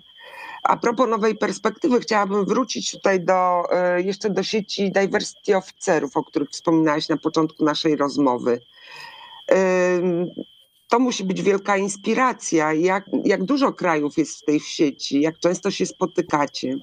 A 0.62 0.76
propos 0.76 1.08
nowej 1.08 1.36
perspektywy, 1.36 2.00
chciałabym 2.00 2.44
wrócić 2.44 2.90
tutaj 2.90 3.20
do, 3.20 3.62
jeszcze 3.96 4.30
do 4.30 4.42
sieci 4.42 4.92
Diversity 4.92 5.56
Officerów, 5.56 6.16
o 6.16 6.24
których 6.24 6.50
wspominałaś 6.50 7.08
na 7.08 7.16
początku 7.16 7.64
naszej 7.64 7.96
rozmowy 7.96 8.60
to 10.92 10.98
musi 10.98 11.24
być 11.24 11.42
wielka 11.42 11.76
inspiracja. 11.76 12.72
Jak, 12.72 13.04
jak 13.24 13.44
dużo 13.44 13.72
krajów 13.72 14.18
jest 14.18 14.42
w 14.42 14.44
tej 14.44 14.60
sieci? 14.60 15.20
Jak 15.20 15.38
często 15.38 15.70
się 15.70 15.86
spotykacie? 15.86 16.76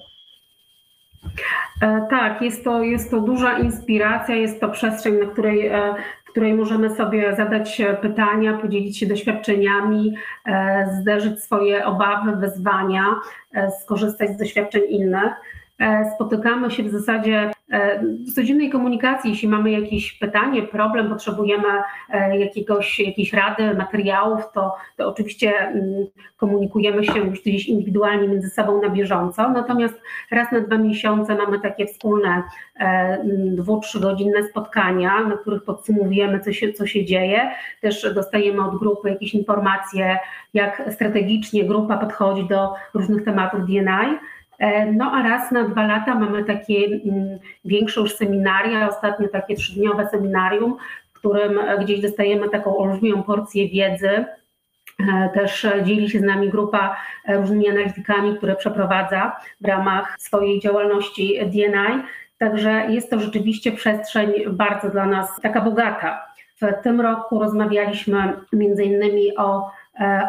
E, 1.82 2.06
tak, 2.10 2.42
jest 2.42 2.64
to, 2.64 2.82
jest 2.82 3.10
to 3.10 3.20
duża 3.20 3.58
inspiracja, 3.58 4.34
jest 4.34 4.60
to 4.60 4.68
przestrzeń, 4.68 5.14
na 5.14 5.26
której, 5.26 5.66
e, 5.66 5.94
w 6.24 6.30
której 6.30 6.54
możemy 6.54 6.96
sobie 6.96 7.36
zadać 7.36 7.82
pytania, 8.02 8.58
podzielić 8.58 8.98
się 8.98 9.06
doświadczeniami, 9.06 10.14
e, 10.46 10.86
zderzyć 11.00 11.44
swoje 11.44 11.84
obawy, 11.84 12.36
wyzwania, 12.36 13.04
skorzystać 13.82 14.30
z 14.30 14.36
doświadczeń 14.36 14.82
innych. 14.88 15.32
Spotykamy 16.14 16.70
się 16.70 16.82
w 16.82 16.90
zasadzie 16.90 17.50
E, 17.70 18.02
w 18.02 18.32
codziennej 18.34 18.70
komunikacji, 18.70 19.30
jeśli 19.30 19.48
mamy 19.48 19.70
jakieś 19.70 20.12
pytanie, 20.12 20.62
problem, 20.62 21.08
potrzebujemy 21.08 21.68
e, 22.10 22.38
jakiegoś, 22.38 23.00
jakiejś 23.00 23.32
rady, 23.32 23.74
materiałów, 23.74 24.40
to, 24.54 24.74
to 24.96 25.08
oczywiście 25.08 25.58
mm, 25.58 26.06
komunikujemy 26.36 27.04
się 27.04 27.18
już 27.18 27.40
gdzieś 27.40 27.66
indywidualnie 27.66 28.28
między 28.28 28.50
sobą 28.50 28.82
na 28.82 28.88
bieżąco. 28.88 29.50
Natomiast 29.50 30.02
raz 30.30 30.52
na 30.52 30.60
dwa 30.60 30.78
miesiące 30.78 31.34
mamy 31.34 31.60
takie 31.60 31.86
wspólne 31.86 32.42
e, 32.76 32.82
mm, 32.84 33.56
dwu, 33.56 33.80
trzygodzinne 33.80 34.42
spotkania, 34.42 35.20
na 35.24 35.36
których 35.36 35.64
podsumowujemy, 35.64 36.40
co 36.40 36.52
się, 36.52 36.72
co 36.72 36.86
się 36.86 37.04
dzieje. 37.04 37.50
Też 37.80 38.14
dostajemy 38.14 38.64
od 38.64 38.78
grupy 38.78 39.10
jakieś 39.10 39.34
informacje, 39.34 40.18
jak 40.54 40.82
strategicznie 40.90 41.64
grupa 41.64 41.98
podchodzi 41.98 42.48
do 42.48 42.74
różnych 42.94 43.24
tematów 43.24 43.66
DNI. 43.66 44.18
E, 44.60 44.92
no 44.92 45.12
a 45.12 45.22
raz 45.22 45.50
na 45.50 45.68
dwa 45.68 45.86
lata 45.86 46.14
mamy 46.14 46.44
takie 46.44 46.86
mm, 46.86 47.38
większe 47.64 48.00
już 48.00 48.14
seminaria, 48.16 48.88
ostatnio 48.88 49.28
takie 49.28 49.56
trzydniowe 49.56 50.08
seminarium, 50.08 50.76
w 51.12 51.12
którym 51.12 51.58
e, 51.58 51.78
gdzieś 51.78 52.00
dostajemy 52.00 52.48
taką 52.48 52.76
olbrzymią 52.76 53.22
porcję 53.22 53.68
wiedzy. 53.68 54.08
E, 54.08 55.30
też 55.34 55.66
dzieli 55.84 56.10
się 56.10 56.18
z 56.18 56.22
nami 56.22 56.50
grupa 56.50 56.96
różnymi 57.28 57.68
analitykami, 57.68 58.36
które 58.36 58.56
przeprowadza 58.56 59.36
w 59.60 59.64
ramach 59.64 60.16
swojej 60.18 60.60
działalności 60.60 61.40
DNI. 61.46 62.02
Także 62.38 62.86
jest 62.88 63.10
to 63.10 63.20
rzeczywiście 63.20 63.72
przestrzeń 63.72 64.32
bardzo 64.50 64.90
dla 64.90 65.06
nas 65.06 65.40
taka 65.42 65.60
bogata. 65.60 66.26
W 66.60 66.82
tym 66.82 67.00
roku 67.00 67.40
rozmawialiśmy 67.40 68.32
między 68.52 68.84
innymi 68.84 69.36
o 69.36 69.70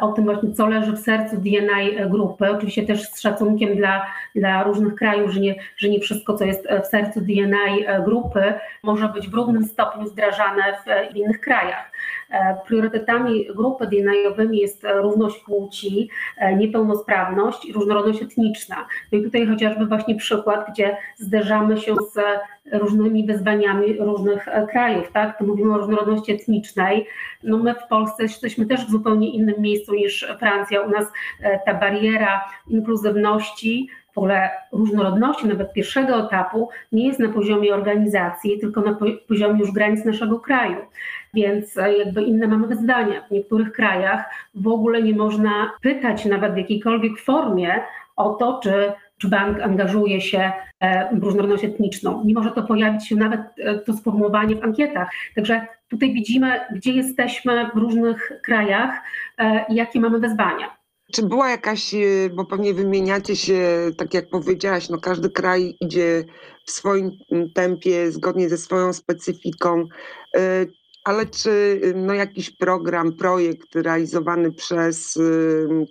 o 0.02 0.12
tym 0.12 0.26
właśnie, 0.26 0.52
co 0.52 0.68
leży 0.68 0.92
w 0.92 1.00
sercu 1.00 1.38
DNI 1.38 2.10
grupy. 2.10 2.50
Oczywiście 2.50 2.84
też 2.84 3.10
z 3.10 3.22
szacunkiem 3.22 3.76
dla, 3.76 4.06
dla 4.36 4.64
różnych 4.64 4.96
krajów, 4.96 5.32
że 5.32 5.40
nie, 5.40 5.56
że 5.78 5.90
nie 5.90 6.00
wszystko, 6.00 6.34
co 6.34 6.46
jest 6.46 6.68
w 6.84 6.86
sercu 6.86 7.22
DNI 7.22 7.86
grupy, 8.06 8.54
może 8.84 9.08
być 9.08 9.30
w 9.30 9.34
równym 9.34 9.66
stopniu 9.66 10.10
wdrażane 10.10 10.64
w 11.12 11.16
innych 11.16 11.42
krajach. 11.42 11.91
E, 12.32 12.58
priorytetami 12.68 13.48
grupy 13.56 13.88
DNI-owymi 13.88 14.58
jest 14.58 14.86
równość 15.02 15.40
płci, 15.40 16.10
e, 16.38 16.56
niepełnosprawność 16.56 17.66
i 17.66 17.74
różnorodność 17.74 18.22
etniczna. 18.22 18.88
No 19.12 19.18
i 19.18 19.24
tutaj 19.24 19.48
chociażby 19.48 19.86
właśnie 19.86 20.16
przykład, 20.16 20.66
gdzie 20.72 20.98
zderzamy 21.18 21.78
się 21.78 21.96
z 21.96 22.20
różnymi 22.72 23.26
wyzwaniami 23.26 23.94
różnych 23.94 24.46
krajów, 24.72 25.12
tak? 25.12 25.38
To 25.38 25.46
mówimy 25.46 25.74
o 25.74 25.78
różnorodności 25.78 26.32
etnicznej. 26.32 27.08
No 27.44 27.58
my 27.58 27.74
w 27.74 27.88
Polsce 27.88 28.24
jesteśmy 28.24 28.66
też 28.66 28.86
w 28.86 28.92
zupełnie 28.92 29.30
innym 29.30 29.56
miejscu 29.60 29.94
niż 29.94 30.28
Francja. 30.40 30.82
U 30.82 30.90
nas 30.90 31.06
e, 31.42 31.60
ta 31.66 31.74
bariera 31.74 32.42
inkluzywności, 32.68 33.90
w 34.14 34.18
ogóle 34.18 34.50
różnorodności, 34.72 35.48
nawet 35.48 35.74
pierwszego 35.74 36.26
etapu, 36.26 36.70
nie 36.92 37.08
jest 37.08 37.20
na 37.20 37.30
poziomie 37.30 37.74
organizacji, 37.74 38.60
tylko 38.60 38.82
na 38.82 38.98
poziomie 39.28 39.60
już 39.60 39.72
granic 39.72 40.06
naszego 40.06 40.40
kraju. 40.40 40.78
Więc 41.34 41.78
e, 41.78 41.98
jakby 41.98 42.22
inne 42.22 42.48
mamy 42.48 42.68
wyzwania. 42.68 43.22
W 43.22 43.32
niektórych 43.32 43.72
krajach 43.72 44.26
w 44.56 44.68
ogóle 44.68 45.02
nie 45.02 45.16
można 45.16 45.72
pytać 45.82 46.26
nawet 46.26 46.54
w 46.54 46.58
jakiejkolwiek 46.58 47.20
formie 47.20 47.84
o 48.16 48.34
to, 48.34 48.60
czy 48.64 48.92
czy 49.18 49.30
bank 49.30 49.62
angażuje 49.62 50.22
się 50.22 50.52
e, 50.80 51.16
w 51.16 51.24
różnorodność 51.24 51.64
etniczną. 51.64 52.24
Nie 52.26 52.34
może 52.34 52.52
to 52.52 52.64
pojawić 52.64 53.08
się 53.08 53.16
nawet 53.16 53.42
to 53.86 53.94
sformułowanie 53.94 54.56
w 54.56 54.64
ankietach. 54.64 55.10
Także 55.36 55.68
Tutaj 55.92 56.14
widzimy, 56.14 56.60
gdzie 56.72 56.92
jesteśmy 56.92 57.70
w 57.74 57.78
różnych 57.78 58.32
krajach 58.44 59.02
e, 59.38 59.66
i 59.70 59.76
jakie 59.76 60.00
mamy 60.00 60.20
wyzwania. 60.20 60.81
Czy 61.12 61.24
była 61.24 61.50
jakaś, 61.50 61.94
e, 61.94 62.30
bo 62.36 62.46
pewnie 62.46 62.74
wymieniacie 62.74 63.36
się, 63.36 63.92
tak 63.98 64.14
jak 64.14 64.30
powiedziałaś, 64.30 64.90
no 64.90 64.98
każdy 64.98 65.30
kraj 65.30 65.78
idzie 65.80 66.26
w 66.66 66.72
swoim 66.72 67.12
tempie, 67.54 68.12
zgodnie 68.12 68.50
ze 68.50 68.58
swoją 68.58 68.94
specyfiką, 68.94 69.84
e, 70.38 70.66
ale 71.04 71.26
czy 71.26 71.82
no 71.96 72.14
jakiś 72.14 72.52
program, 72.52 73.14
projekt 73.14 73.76
realizowany 73.76 74.52
przez 74.52 75.20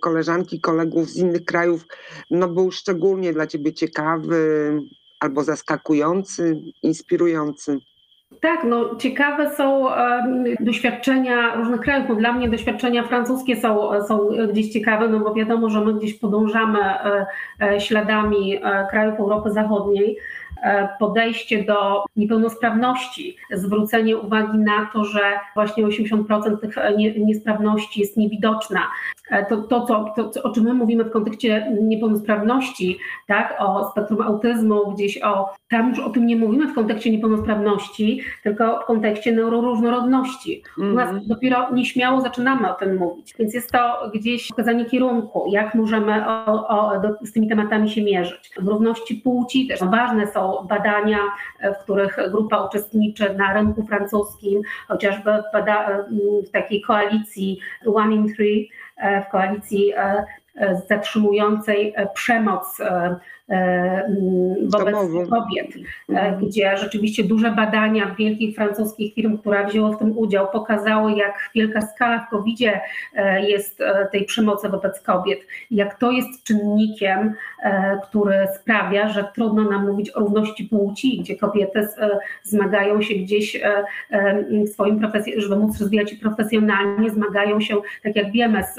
koleżanki, 0.01 0.61
kolegów 0.61 1.09
z 1.09 1.17
innych 1.17 1.45
krajów, 1.45 1.85
no 2.29 2.47
był 2.47 2.71
szczególnie 2.71 3.33
dla 3.33 3.47
Ciebie 3.47 3.73
ciekawy 3.73 4.73
albo 5.19 5.43
zaskakujący, 5.43 6.61
inspirujący? 6.83 7.79
Tak, 8.41 8.63
no 8.63 8.95
ciekawe 8.95 9.55
są 9.55 9.87
doświadczenia 10.59 11.55
różnych 11.55 11.81
krajów. 11.81 12.09
No, 12.09 12.15
dla 12.15 12.33
mnie 12.33 12.49
doświadczenia 12.49 13.03
francuskie 13.03 13.55
są, 13.55 14.03
są 14.07 14.29
gdzieś 14.51 14.69
ciekawe, 14.69 15.09
no 15.09 15.19
bo 15.19 15.33
wiadomo, 15.33 15.69
że 15.69 15.81
my 15.81 15.93
gdzieś 15.93 16.13
podążamy 16.13 16.79
e, 16.79 17.25
e, 17.61 17.79
śladami 17.79 18.55
e, 18.55 18.87
krajów 18.89 19.19
Europy 19.19 19.51
Zachodniej. 19.51 20.17
E, 20.61 20.89
podejście 20.99 21.63
do 21.63 22.03
niepełnosprawności, 22.15 23.37
zwrócenie 23.51 24.17
uwagi 24.17 24.57
na 24.57 24.89
to, 24.93 25.03
że 25.03 25.21
właśnie 25.55 25.85
80% 25.85 26.57
tych 26.57 26.75
niesprawności 27.17 28.01
jest 28.01 28.17
niewidoczna. 28.17 28.79
E, 29.31 29.45
to, 29.45 29.57
to, 29.57 29.79
to, 30.15 30.29
to, 30.29 30.43
o 30.43 30.49
czym 30.49 30.63
my 30.63 30.73
mówimy 30.73 31.03
w 31.03 31.11
kontekście 31.11 31.77
niepełnosprawności, 31.81 32.99
tak, 33.27 33.55
o 33.59 33.91
spektrum 33.91 34.21
autyzmu, 34.21 34.91
gdzieś 34.91 35.23
o, 35.23 35.53
tam 35.69 35.89
już 35.89 35.99
o 35.99 36.09
tym 36.09 36.25
nie 36.25 36.35
mówimy 36.35 36.67
w 36.67 36.75
kontekście 36.75 37.11
niepełnosprawności, 37.11 38.21
tylko 38.43 38.79
w 38.79 38.85
kontekście 38.85 39.31
neuroróżnorodności. 39.31 40.63
U 40.77 40.83
nas 40.83 41.09
mm. 41.09 41.21
dopiero 41.27 41.73
nieśmiało 41.73 42.21
zaczynamy 42.21 42.71
o 42.71 42.73
tym 42.73 42.97
mówić, 42.97 43.33
więc 43.39 43.53
jest 43.53 43.71
to 43.71 44.11
gdzieś 44.13 44.47
pokazanie 44.47 44.85
kierunku, 44.85 45.45
jak 45.51 45.75
możemy 45.75 46.27
o, 46.27 46.67
o, 46.67 46.99
do, 46.99 47.09
z 47.21 47.31
tymi 47.31 47.49
tematami 47.49 47.89
się 47.89 48.03
mierzyć. 48.03 48.51
W 48.61 48.67
równości 48.67 49.15
płci 49.15 49.67
też 49.67 49.79
ważne 49.79 50.27
są 50.27 50.50
badania, 50.63 51.19
w 51.63 51.83
których 51.83 52.17
grupa 52.31 52.65
uczestniczy 52.65 53.33
na 53.33 53.53
rynku 53.53 53.85
francuskim, 53.85 54.61
chociażby 54.87 55.31
w, 55.31 55.55
bada- 55.55 56.03
w 56.47 56.51
takiej 56.51 56.81
koalicji 56.81 57.59
One 57.85 58.15
in 58.15 58.35
Three, 58.35 58.69
e, 58.97 59.21
w 59.21 59.29
koalicji 59.29 59.93
e, 59.93 60.25
e, 60.55 60.81
zatrzymującej 60.89 61.95
przemoc 62.13 62.81
E, 63.51 63.55
mm, 64.05 64.69
wobec 64.69 64.95
kobiet, 65.29 65.75
e, 65.75 65.79
mhm. 66.09 66.45
gdzie 66.45 66.77
rzeczywiście 66.77 67.23
duże 67.23 67.51
badania 67.51 68.15
wielkich 68.19 68.55
francuskich 68.55 69.13
firm, 69.13 69.37
która 69.37 69.67
wzięła 69.67 69.91
w 69.91 69.99
tym 69.99 70.17
udział, 70.17 70.47
pokazały, 70.51 71.11
jak 71.11 71.49
wielka 71.55 71.81
skala 71.81 72.19
w 72.19 72.29
covid 72.29 72.59
e, 73.15 73.49
jest 73.49 73.79
tej 74.11 74.25
przemocy 74.25 74.69
wobec 74.69 75.01
kobiet, 75.01 75.39
jak 75.71 75.99
to 75.99 76.11
jest 76.11 76.43
czynnikiem, 76.43 77.33
który 78.03 78.47
sprawia, 78.55 79.09
że 79.09 79.23
trudno 79.35 79.63
nam 79.63 79.87
mówić 79.87 80.11
o 80.15 80.19
równości 80.19 80.63
płci, 80.63 81.19
gdzie 81.19 81.35
kobiety 81.35 81.87
zmagają 82.43 83.01
się 83.01 83.13
gdzieś 83.13 83.61
w 84.65 84.69
swoim 84.69 84.99
profesji, 84.99 85.41
żeby 85.41 85.55
móc 85.55 85.79
rozwijać 85.79 86.09
się 86.09 86.15
profesjonalnie, 86.15 87.09
zmagają 87.09 87.61
się, 87.61 87.75
tak 88.03 88.15
jak 88.15 88.31
wiemy, 88.31 88.63
z, 88.63 88.75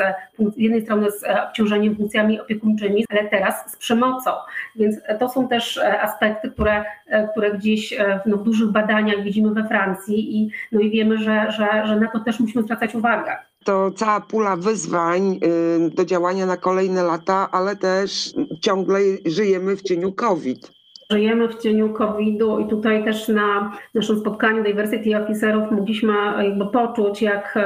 z 0.55 0.57
jednej 0.57 0.83
strony 0.83 1.11
z 1.11 1.25
obciążeniem 1.49 1.97
funkcjami 1.97 2.41
opiekuńczymi, 2.41 3.05
ale 3.11 3.29
teraz 3.29 3.73
z 3.73 3.77
przemocą. 3.77 4.31
Więc 4.77 4.97
to 5.19 5.29
są 5.29 5.49
też 5.49 5.77
e, 5.77 6.01
aspekty, 6.01 6.51
które, 6.51 6.85
e, 7.07 7.29
które 7.29 7.53
gdzieś 7.59 7.93
e, 7.93 8.21
no, 8.27 8.37
w 8.37 8.43
dużych 8.43 8.71
badaniach 8.71 9.23
widzimy 9.23 9.55
we 9.55 9.69
Francji 9.69 10.37
i, 10.37 10.51
no 10.73 10.81
i 10.81 10.91
wiemy, 10.91 11.19
że, 11.19 11.53
że, 11.53 11.87
że 11.87 12.01
na 12.01 12.11
to 12.11 12.21
też 12.21 12.41
musimy 12.41 12.65
zwracać 12.65 12.95
uwagę 12.95 13.37
to 13.65 13.91
cała 13.91 14.21
pula 14.21 14.57
wyzwań 14.57 15.39
y, 15.87 15.91
do 15.91 16.05
działania 16.05 16.47
na 16.47 16.57
kolejne 16.57 17.03
lata, 17.03 17.49
ale 17.53 17.77
też 17.77 18.35
ciągle 18.61 19.01
żyjemy 19.27 19.77
w 19.77 19.83
cieniu 19.83 20.13
COVID. 20.13 20.82
Żyjemy 21.13 21.49
w 21.49 21.59
cieniu 21.59 21.93
COVID-u 21.93 22.59
i 22.59 22.69
tutaj 22.69 23.05
też 23.05 23.29
na 23.29 23.73
naszym 23.95 24.19
spotkaniu 24.21 24.65
Diversity 24.65 25.23
Officerów 25.23 25.71
mogliśmy 25.71 26.13
jakby 26.39 26.67
poczuć, 26.67 27.23
jak 27.23 27.57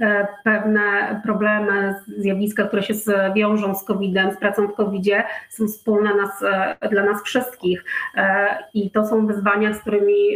e, 0.00 0.26
pewne 0.44 1.20
problemy, 1.24 1.94
zjawiska, 2.18 2.64
które 2.64 2.82
się 2.82 2.94
wiążą 3.34 3.74
z 3.74 3.84
COVID-em, 3.84 4.32
z 4.32 4.36
pracą 4.36 4.68
w 4.68 4.74
COVID-zie, 4.74 5.24
są 5.48 5.66
wspólne 5.66 6.14
nas, 6.14 6.42
e, 6.42 6.88
dla 6.88 7.04
nas 7.04 7.22
wszystkich. 7.22 7.84
E, 8.14 8.48
I 8.74 8.90
to 8.90 9.06
są 9.06 9.26
wyzwania, 9.26 9.74
z 9.74 9.80
którymi 9.80 10.34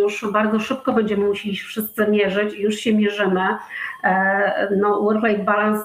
już 0.00 0.26
bardzo 0.32 0.60
szybko 0.60 0.92
będziemy 0.92 1.26
musieli 1.26 1.56
wszyscy 1.56 2.06
mierzyć 2.06 2.54
i 2.54 2.62
już 2.62 2.74
się 2.74 2.94
mierzymy. 2.94 3.46
No, 4.76 5.00
work-life 5.00 5.44
balance 5.44 5.84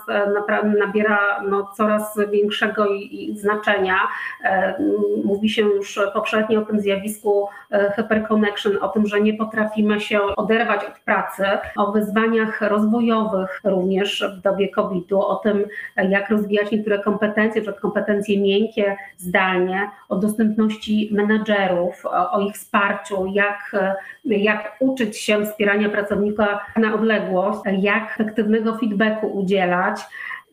nabiera 0.80 1.44
no, 1.50 1.72
coraz 1.78 2.20
większego 2.32 2.86
znaczenia. 3.34 3.98
Mówi 5.24 5.50
się 5.50 5.62
już 5.62 6.00
poprzednio 6.14 6.60
o 6.60 6.66
tym 6.66 6.80
zjawisku 6.80 7.48
hyperconnection, 7.96 8.78
o 8.82 8.88
tym, 8.88 9.08
że 9.08 9.22
nie 9.22 9.34
potrafimy 9.34 10.00
się 10.00 10.22
oderwać 10.22 10.86
od 10.86 11.00
pracy, 11.00 11.44
o 11.78 11.92
wyzwaniach 11.92 12.62
rozwojowych 12.62 13.62
również 13.64 14.26
w 14.38 14.42
dobie 14.42 14.70
COVID-u, 14.70 15.22
o 15.22 15.36
tym, 15.36 15.66
jak 16.10 16.30
rozwijać 16.30 16.72
niektóre 16.72 17.00
kompetencje, 17.00 17.62
przed 17.62 17.80
kompetencje 17.80 18.42
miękkie, 18.42 18.98
zdalnie, 19.18 19.90
o 20.10 20.16
dostępności 20.16 21.10
menadżerów, 21.12 22.06
o, 22.06 22.32
o 22.32 22.42
ich 22.42 22.54
wsparciu, 22.54 23.26
jak, 23.26 23.76
jak 24.26 24.76
uczyć 24.80 25.18
się 25.18 25.46
wspierania 25.46 25.90
pracownika 25.90 26.66
na 26.76 26.94
odległość, 26.94 27.60
jak 27.80 28.07
efektywnego 28.12 28.78
feedbacku 28.78 29.28
udzielać. 29.28 30.02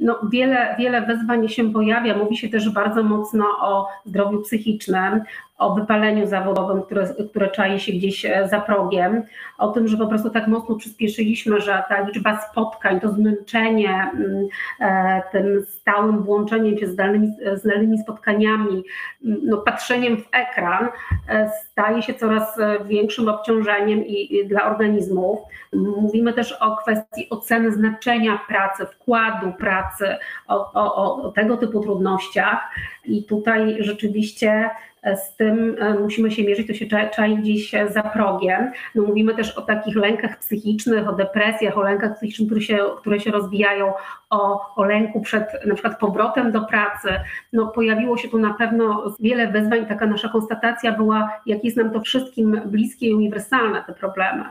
No, 0.00 0.20
wiele, 0.32 0.74
wiele 0.78 1.02
wyzwań 1.06 1.48
się 1.48 1.72
pojawia. 1.72 2.16
Mówi 2.18 2.36
się 2.36 2.48
też 2.48 2.70
bardzo 2.70 3.02
mocno 3.02 3.44
o 3.60 3.88
zdrowiu 4.06 4.42
psychicznym, 4.42 5.22
o 5.58 5.74
wypaleniu 5.74 6.26
zawodowym, 6.26 6.82
które, 6.82 7.14
które 7.30 7.50
czai 7.50 7.80
się 7.80 7.92
gdzieś 7.92 8.24
e, 8.24 8.48
za 8.48 8.60
progiem, 8.60 9.22
o 9.58 9.68
tym, 9.68 9.88
że 9.88 9.96
po 9.96 10.06
prostu 10.06 10.30
tak 10.30 10.46
mocno 10.46 10.74
przyspieszyliśmy, 10.74 11.60
że 11.60 11.82
ta 11.88 12.00
liczba 12.00 12.40
spotkań, 12.40 13.00
to 13.00 13.12
zmęczenie 13.12 14.10
mm, 14.14 14.46
e, 14.80 15.22
tym 15.32 15.66
stałym 15.68 16.22
włączeniem 16.22 16.78
się 16.78 16.86
z 16.86 16.96
danymi, 16.96 17.32
z 17.54 17.62
danymi 17.62 17.98
spotkaniami, 17.98 18.84
mm, 19.24 19.40
no, 19.42 19.56
patrzeniem 19.56 20.16
w 20.16 20.28
ekran 20.32 20.88
e, 21.28 21.50
staje 21.70 22.02
się 22.02 22.14
coraz 22.14 22.58
większym 22.84 23.28
obciążeniem 23.28 24.06
i, 24.06 24.36
i 24.36 24.48
dla 24.48 24.70
organizmów. 24.70 25.38
Mówimy 25.72 26.32
też 26.32 26.52
o 26.52 26.76
kwestii 26.76 27.26
oceny 27.30 27.72
znaczenia 27.72 28.40
pracy, 28.48 28.86
wkładu 28.86 29.52
pracy, 29.58 30.16
o, 30.48 30.72
o, 30.72 31.22
o 31.22 31.30
tego 31.30 31.56
typu 31.56 31.80
trudnościach 31.80 32.70
i 33.04 33.24
tutaj 33.24 33.76
rzeczywiście 33.80 34.70
z 35.04 35.36
tym 35.36 35.76
e, 35.78 35.94
musimy 35.94 36.30
się 36.30 36.44
mierzyć, 36.44 36.66
to 36.66 36.74
się 36.74 36.86
czai 36.86 37.36
gdzieś 37.36 37.72
za 37.90 38.02
progiem. 38.02 38.70
No 38.94 39.02
mówimy 39.02 39.34
też 39.34 39.58
o 39.58 39.62
takich 39.62 39.96
lękach 39.96 40.38
psychicznych, 40.38 41.08
o 41.08 41.12
depresjach, 41.12 41.78
o 41.78 41.82
lękach 41.82 42.16
psychicznych, 42.16 42.48
które 42.48 42.60
się, 42.60 42.78
które 42.98 43.20
się 43.20 43.30
rozwijają, 43.30 43.92
o, 44.30 44.60
o 44.76 44.84
lęku 44.84 45.20
przed 45.20 45.44
na 45.66 45.74
przykład 45.74 45.98
powrotem 45.98 46.52
do 46.52 46.64
pracy. 46.64 47.08
No 47.52 47.66
pojawiło 47.66 48.16
się 48.16 48.28
tu 48.28 48.38
na 48.38 48.54
pewno 48.54 49.16
wiele 49.20 49.52
wyzwań, 49.52 49.86
taka 49.86 50.06
nasza 50.06 50.28
konstatacja 50.28 50.92
była, 50.92 51.30
jak 51.46 51.64
jest 51.64 51.76
nam 51.76 51.90
to 51.90 52.00
wszystkim 52.00 52.60
bliskie 52.64 53.06
i 53.06 53.14
uniwersalne 53.14 53.84
te 53.86 53.92
problemy. 53.92 54.44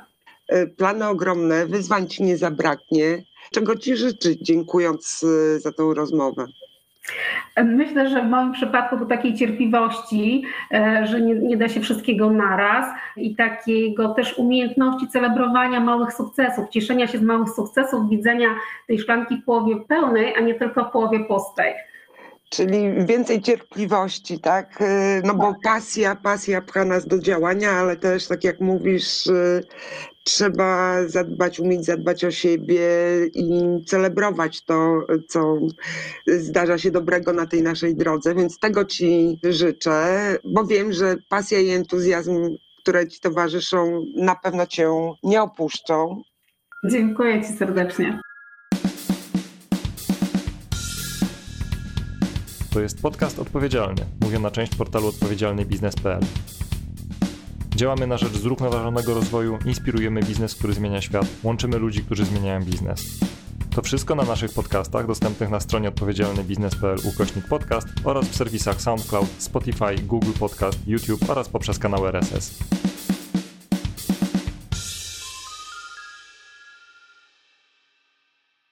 E, 0.49 0.67
plany 0.67 1.07
ogromne, 1.07 1.65
wyzwań 1.65 2.07
ci 2.07 2.23
nie 2.23 2.37
zabraknie. 2.37 3.23
Czego 3.51 3.75
ci 3.75 3.97
życzyć, 3.97 4.39
dziękując 4.41 5.23
e, 5.23 5.59
za 5.59 5.71
tą 5.71 5.93
rozmowę? 5.93 6.45
Myślę, 7.63 8.09
że 8.09 8.21
w 8.21 8.29
moim 8.29 8.51
przypadku 8.51 8.97
to 8.97 9.05
takiej 9.05 9.33
cierpliwości, 9.33 10.43
e, 10.71 11.07
że 11.07 11.21
nie, 11.21 11.35
nie, 11.35 11.57
da 11.57 11.69
się 11.69 11.81
wszystkiego 11.81 12.29
naraz 12.29 12.85
i 13.17 13.35
takiego 13.35 14.09
też 14.09 14.37
umiejętności 14.37 15.07
celebrowania 15.07 15.79
małych 15.79 16.13
sukcesów, 16.13 16.69
cieszenia 16.69 17.07
się 17.07 17.17
z 17.17 17.21
małych 17.21 17.49
sukcesów, 17.49 18.09
widzenia 18.09 18.47
tej 18.87 18.99
szklanki 18.99 19.37
w 19.37 19.45
połowie 19.45 19.75
pełnej, 19.87 20.35
a 20.35 20.39
nie 20.39 20.53
tylko 20.53 20.83
w 20.83 20.91
połowie 20.91 21.19
pustej. 21.19 21.73
Czyli 22.53 23.05
więcej 23.05 23.41
cierpliwości, 23.41 24.39
tak? 24.39 24.81
E, 24.81 25.21
no 25.25 25.35
bo 25.35 25.55
pasja, 25.63 26.15
pasja 26.15 26.61
pcha 26.61 26.85
nas 26.85 27.07
do 27.07 27.19
działania, 27.19 27.71
ale 27.71 27.97
też, 27.97 28.27
tak 28.27 28.43
jak 28.43 28.59
mówisz, 28.59 29.27
e, 29.27 29.61
trzeba 30.23 30.97
zadbać, 31.07 31.59
umieć 31.59 31.85
zadbać 31.85 32.25
o 32.25 32.31
siebie 32.31 32.81
i 33.33 33.63
celebrować 33.85 34.65
to, 34.65 35.05
co 35.27 35.57
zdarza 36.27 36.77
się 36.77 36.91
dobrego 36.91 37.33
na 37.33 37.45
tej 37.45 37.61
naszej 37.61 37.95
drodze. 37.95 38.35
Więc 38.35 38.59
tego 38.59 38.85
Ci 38.85 39.39
życzę, 39.43 40.37
bo 40.45 40.65
wiem, 40.65 40.93
że 40.93 41.15
pasja 41.29 41.59
i 41.59 41.69
entuzjazm, 41.69 42.55
które 42.81 43.07
Ci 43.07 43.19
towarzyszą, 43.19 44.05
na 44.15 44.35
pewno 44.35 44.67
Cię 44.67 44.89
nie 45.23 45.41
opuszczą. 45.41 46.21
Dziękuję 46.85 47.41
Ci 47.41 47.53
serdecznie. 47.53 48.19
To 52.73 52.81
jest 52.81 53.01
podcast 53.01 53.39
odpowiedzialny. 53.39 54.05
Mówię 54.21 54.39
na 54.39 54.51
część 54.51 54.75
portalu 54.75 55.07
odpowiedzialnybiznes.pl. 55.07 56.21
Działamy 57.75 58.07
na 58.07 58.17
rzecz 58.17 58.33
zrównoważonego 58.33 59.13
rozwoju, 59.13 59.59
inspirujemy 59.65 60.23
biznes, 60.23 60.55
który 60.55 60.73
zmienia 60.73 61.01
świat, 61.01 61.25
łączymy 61.43 61.77
ludzi, 61.77 62.03
którzy 62.03 62.25
zmieniają 62.25 62.63
biznes. 62.63 63.19
To 63.75 63.81
wszystko 63.81 64.15
na 64.15 64.23
naszych 64.23 64.53
podcastach 64.53 65.07
dostępnych 65.07 65.49
na 65.49 65.59
stronie 65.59 65.89
odpowiedzialnybiznes.pl 65.89 66.97
ukośnik 67.03 67.47
podcast 67.47 67.87
oraz 68.03 68.27
w 68.27 68.35
serwisach 68.35 68.81
SoundCloud, 68.81 69.27
Spotify, 69.37 69.95
Google 70.03 70.33
Podcast, 70.39 70.87
YouTube 70.87 71.29
oraz 71.29 71.49
poprzez 71.49 71.79
kanał 71.79 72.07
RSS. 72.07 72.59